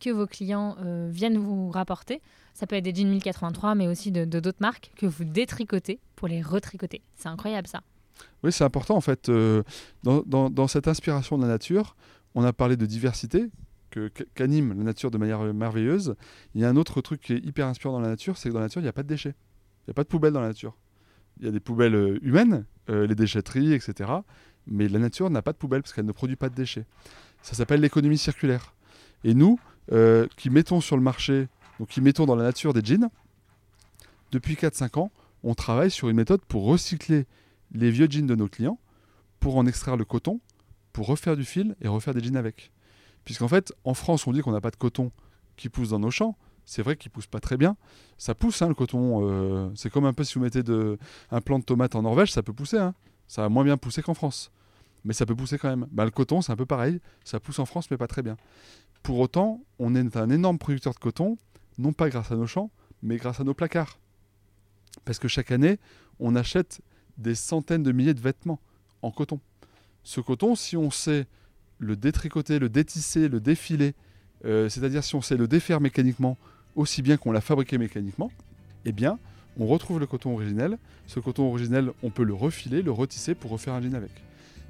que 0.00 0.10
vos 0.10 0.26
clients 0.26 0.76
euh, 0.80 1.08
viennent 1.10 1.38
vous 1.38 1.70
rapporter. 1.70 2.22
Ça 2.54 2.66
peut 2.66 2.76
être 2.76 2.84
des 2.84 2.94
jeans 2.94 3.10
1083, 3.10 3.74
mais 3.74 3.88
aussi 3.88 4.10
de 4.10 4.24
d'autres 4.24 4.60
marques 4.60 4.92
que 4.96 5.06
vous 5.06 5.24
détricotez 5.24 6.00
pour 6.16 6.28
les 6.28 6.42
retricoter. 6.42 7.02
C'est 7.14 7.28
incroyable 7.28 7.68
ça. 7.68 7.82
Oui, 8.42 8.52
c'est 8.52 8.64
important 8.64 8.96
en 8.96 9.00
fait. 9.00 9.28
euh, 9.28 9.62
dans, 10.02 10.68
cette 10.68 10.88
inspiration 10.88 11.36
de 11.36 11.42
la 11.42 11.48
nature, 11.48 11.96
on 12.34 12.44
a 12.44 12.52
parlé 12.52 12.76
de 12.76 12.86
diversité, 12.86 13.48
qu'anime 14.34 14.76
la 14.76 14.84
nature 14.84 15.10
de 15.10 15.18
manière 15.18 15.40
merveilleuse. 15.52 16.16
Il 16.54 16.60
y 16.60 16.64
a 16.64 16.68
un 16.68 16.76
autre 16.76 17.00
truc 17.00 17.20
qui 17.20 17.34
est 17.34 17.44
hyper 17.44 17.66
inspirant 17.66 17.94
dans 17.94 18.00
la 18.00 18.08
nature, 18.08 18.38
c'est 18.38 18.48
que 18.48 18.54
dans 18.54 18.60
la 18.60 18.66
nature, 18.66 18.80
il 18.80 18.84
n'y 18.84 18.88
a 18.88 18.92
pas 18.92 19.02
de 19.02 19.08
déchets. 19.08 19.34
Il 19.80 19.90
n'y 19.90 19.92
a 19.92 19.94
pas 19.94 20.04
de 20.04 20.08
poubelles 20.08 20.32
dans 20.32 20.40
la 20.40 20.48
nature. 20.48 20.76
Il 21.40 21.46
y 21.46 21.48
a 21.48 21.52
des 21.52 21.60
poubelles 21.60 21.94
euh, 21.94 22.18
humaines, 22.22 22.64
euh, 22.88 23.06
les 23.06 23.14
déchetteries, 23.14 23.74
etc. 23.74 24.10
Mais 24.66 24.88
la 24.88 24.98
nature 24.98 25.28
n'a 25.28 25.42
pas 25.42 25.52
de 25.52 25.58
poubelle 25.58 25.82
parce 25.82 25.92
qu'elle 25.92 26.06
ne 26.06 26.12
produit 26.12 26.36
pas 26.36 26.48
de 26.48 26.54
déchets. 26.54 26.86
Ça 27.42 27.54
s'appelle 27.54 27.80
l'économie 27.80 28.18
circulaire. 28.18 28.74
Et 29.24 29.34
nous, 29.34 29.58
qui 30.36 30.48
mettons 30.48 30.80
sur 30.80 30.96
le 30.96 31.02
marché, 31.02 31.48
donc 31.78 31.88
qui 31.88 32.00
mettons 32.00 32.24
dans 32.24 32.36
la 32.36 32.44
nature 32.44 32.72
des 32.72 32.82
jeans, 32.82 33.08
depuis 34.30 34.54
4-5 34.54 34.98
ans, 34.98 35.12
on 35.44 35.54
travaille 35.54 35.90
sur 35.90 36.08
une 36.08 36.16
méthode 36.16 36.40
pour 36.46 36.64
recycler 36.64 37.26
les 37.72 37.90
vieux 37.90 38.06
jeans 38.08 38.26
de 38.26 38.34
nos 38.34 38.48
clients, 38.48 38.78
pour 39.40 39.56
en 39.56 39.66
extraire 39.66 39.96
le 39.96 40.04
coton, 40.04 40.40
pour 40.92 41.06
refaire 41.06 41.36
du 41.36 41.44
fil 41.44 41.74
et 41.80 41.88
refaire 41.88 42.14
des 42.14 42.22
jeans 42.22 42.36
avec. 42.36 42.72
Puisqu'en 43.24 43.48
fait, 43.48 43.72
en 43.84 43.94
France, 43.94 44.26
on 44.26 44.32
dit 44.32 44.40
qu'on 44.40 44.52
n'a 44.52 44.60
pas 44.60 44.70
de 44.70 44.76
coton 44.76 45.10
qui 45.56 45.68
pousse 45.68 45.90
dans 45.90 45.98
nos 45.98 46.10
champs. 46.10 46.36
C'est 46.64 46.82
vrai 46.82 46.96
qu'il 46.96 47.10
pousse 47.10 47.26
pas 47.26 47.40
très 47.40 47.56
bien. 47.56 47.76
Ça 48.18 48.34
pousse, 48.34 48.62
hein, 48.62 48.68
le 48.68 48.74
coton. 48.74 49.28
euh, 49.28 49.70
c'est 49.74 49.90
comme 49.90 50.04
un 50.04 50.12
peu 50.12 50.22
si 50.24 50.34
vous 50.34 50.40
mettez 50.40 50.62
de, 50.62 50.98
un 51.30 51.40
plant 51.40 51.58
de 51.58 51.64
tomate 51.64 51.94
en 51.94 52.02
Norvège, 52.02 52.30
ça 52.30 52.42
peut 52.42 52.52
pousser. 52.52 52.78
hein. 52.78 52.94
Ça 53.26 53.42
va 53.42 53.48
moins 53.48 53.64
bien 53.64 53.76
pousser 53.76 54.02
qu'en 54.02 54.14
France. 54.14 54.50
Mais 55.04 55.12
ça 55.12 55.26
peut 55.26 55.34
pousser 55.34 55.58
quand 55.58 55.68
même. 55.68 55.88
Bah, 55.90 56.04
le 56.04 56.10
coton, 56.10 56.40
c'est 56.40 56.52
un 56.52 56.56
peu 56.56 56.66
pareil. 56.66 57.00
Ça 57.24 57.40
pousse 57.40 57.58
en 57.58 57.66
France, 57.66 57.90
mais 57.90 57.96
pas 57.96 58.06
très 58.06 58.22
bien. 58.22 58.36
Pour 59.02 59.18
autant, 59.18 59.64
on 59.78 59.94
est 59.96 60.16
un 60.16 60.30
énorme 60.30 60.58
producteur 60.58 60.94
de 60.94 60.98
coton, 60.98 61.36
non 61.78 61.92
pas 61.92 62.08
grâce 62.08 62.30
à 62.30 62.36
nos 62.36 62.46
champs, 62.46 62.70
mais 63.02 63.16
grâce 63.16 63.40
à 63.40 63.44
nos 63.44 63.54
placards. 63.54 63.98
Parce 65.04 65.18
que 65.18 65.26
chaque 65.26 65.50
année, 65.50 65.78
on 66.20 66.36
achète 66.36 66.80
des 67.18 67.34
centaines 67.34 67.82
de 67.82 67.92
milliers 67.92 68.14
de 68.14 68.20
vêtements 68.20 68.60
en 69.02 69.10
coton. 69.10 69.40
Ce 70.02 70.20
coton, 70.20 70.54
si 70.54 70.76
on 70.76 70.90
sait 70.90 71.26
le 71.78 71.96
détricoter, 71.96 72.58
le 72.58 72.68
détisser, 72.68 73.28
le 73.28 73.40
défiler, 73.40 73.94
euh, 74.44 74.68
c'est-à-dire 74.68 75.04
si 75.04 75.14
on 75.14 75.20
sait 75.22 75.36
le 75.36 75.48
défaire 75.48 75.80
mécaniquement 75.80 76.38
aussi 76.74 77.02
bien 77.02 77.16
qu'on 77.16 77.32
l'a 77.32 77.40
fabriqué 77.40 77.78
mécaniquement, 77.78 78.30
eh 78.84 78.92
bien, 78.92 79.18
on 79.58 79.66
retrouve 79.66 80.00
le 80.00 80.06
coton 80.06 80.32
originel. 80.32 80.78
Ce 81.06 81.20
coton 81.20 81.48
originel, 81.48 81.92
on 82.02 82.10
peut 82.10 82.24
le 82.24 82.34
refiler, 82.34 82.82
le 82.82 82.90
retisser 82.90 83.34
pour 83.34 83.50
refaire 83.50 83.74
un 83.74 83.82
jean 83.82 83.94
avec. 83.94 84.10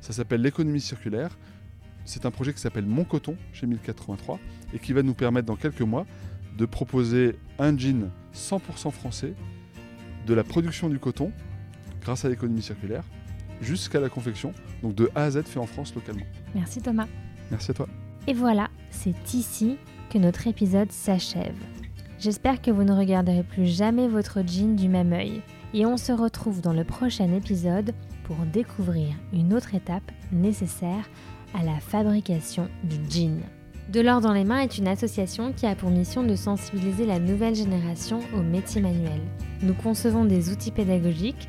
Ça 0.01 0.13
s'appelle 0.13 0.43
l'économie 0.43 0.81
circulaire. 0.81 1.37
C'est 2.05 2.27
un 2.27 2.33
projet 2.33 2.53
qui 2.53 2.61
s'appelle 2.61 2.87
Mon 2.87 3.05
Coton 3.05 3.37
chez 3.53 3.67
1083 3.67 4.41
et 4.75 4.81
qui 4.81 4.93
va 4.93 5.05
nous 5.05 5.15
permettre 5.15 5.47
dans 5.47 5.55
quelques 5.55 5.83
mois 5.83 6.05
de 6.59 6.67
proposer 6.67 7.37
un 7.61 7.77
jean 7.79 8.11
100% 8.35 8.91
français, 8.91 9.35
de 10.27 10.35
la 10.35 10.43
production 10.43 10.89
du 10.89 10.99
coton 10.99 11.33
grâce 12.03 12.25
à 12.25 12.29
l'économie 12.29 12.63
circulaire 12.63 13.05
jusqu'à 13.61 14.01
la 14.01 14.09
confection, 14.09 14.53
donc 14.83 14.95
de 14.95 15.11
A 15.15 15.25
à 15.25 15.31
Z 15.31 15.43
fait 15.45 15.61
en 15.61 15.67
France 15.67 15.95
localement. 15.95 16.27
Merci 16.55 16.81
Thomas. 16.81 17.07
Merci 17.51 17.71
à 17.71 17.75
toi. 17.75 17.89
Et 18.27 18.35
voilà, 18.35 18.69
c'est 18.91 19.35
ici 19.35 19.77
que 20.11 20.19
notre 20.19 20.47
épisode 20.47 20.93
s'achève. 20.93 21.57
J'espère 22.19 22.63
que 22.63 22.71
vous 22.71 22.85
ne 22.85 22.93
regarderez 22.93 23.43
plus 23.43 23.67
jamais 23.67 24.07
votre 24.07 24.47
jean 24.47 24.77
du 24.77 24.89
même 24.89 25.13
œil. 25.13 25.43
Et 25.75 25.87
on 25.87 25.97
se 25.97 26.13
retrouve 26.13 26.61
dans 26.61 26.73
le 26.73 26.85
prochain 26.85 27.33
épisode 27.33 27.95
pour 28.25 28.37
découvrir 28.53 29.09
une 29.33 29.55
autre 29.55 29.75
étape 29.75 30.13
nécessaire 30.31 31.09
à 31.55 31.65
la 31.65 31.81
fabrication 31.81 32.69
du 32.85 32.97
jean. 33.11 33.41
De 33.89 34.01
l'or 34.01 34.21
dans 34.21 34.33
les 34.33 34.45
mains 34.45 34.61
est 34.61 34.79
une 34.79 34.87
association 34.87 35.53
qui 35.53 35.67
a 35.67 35.75
pour 35.75 35.91
mission 35.91 36.23
de 36.23 36.37
sensibiliser 36.37 37.05
la 37.05 37.19
nouvelle 37.19 37.55
génération 37.55 38.21
aux 38.35 38.43
métiers 38.43 38.81
manuels. 38.81 39.27
Nous 39.63 39.75
concevons 39.75 40.25
des 40.25 40.51
outils 40.51 40.71
pédagogiques 40.71 41.49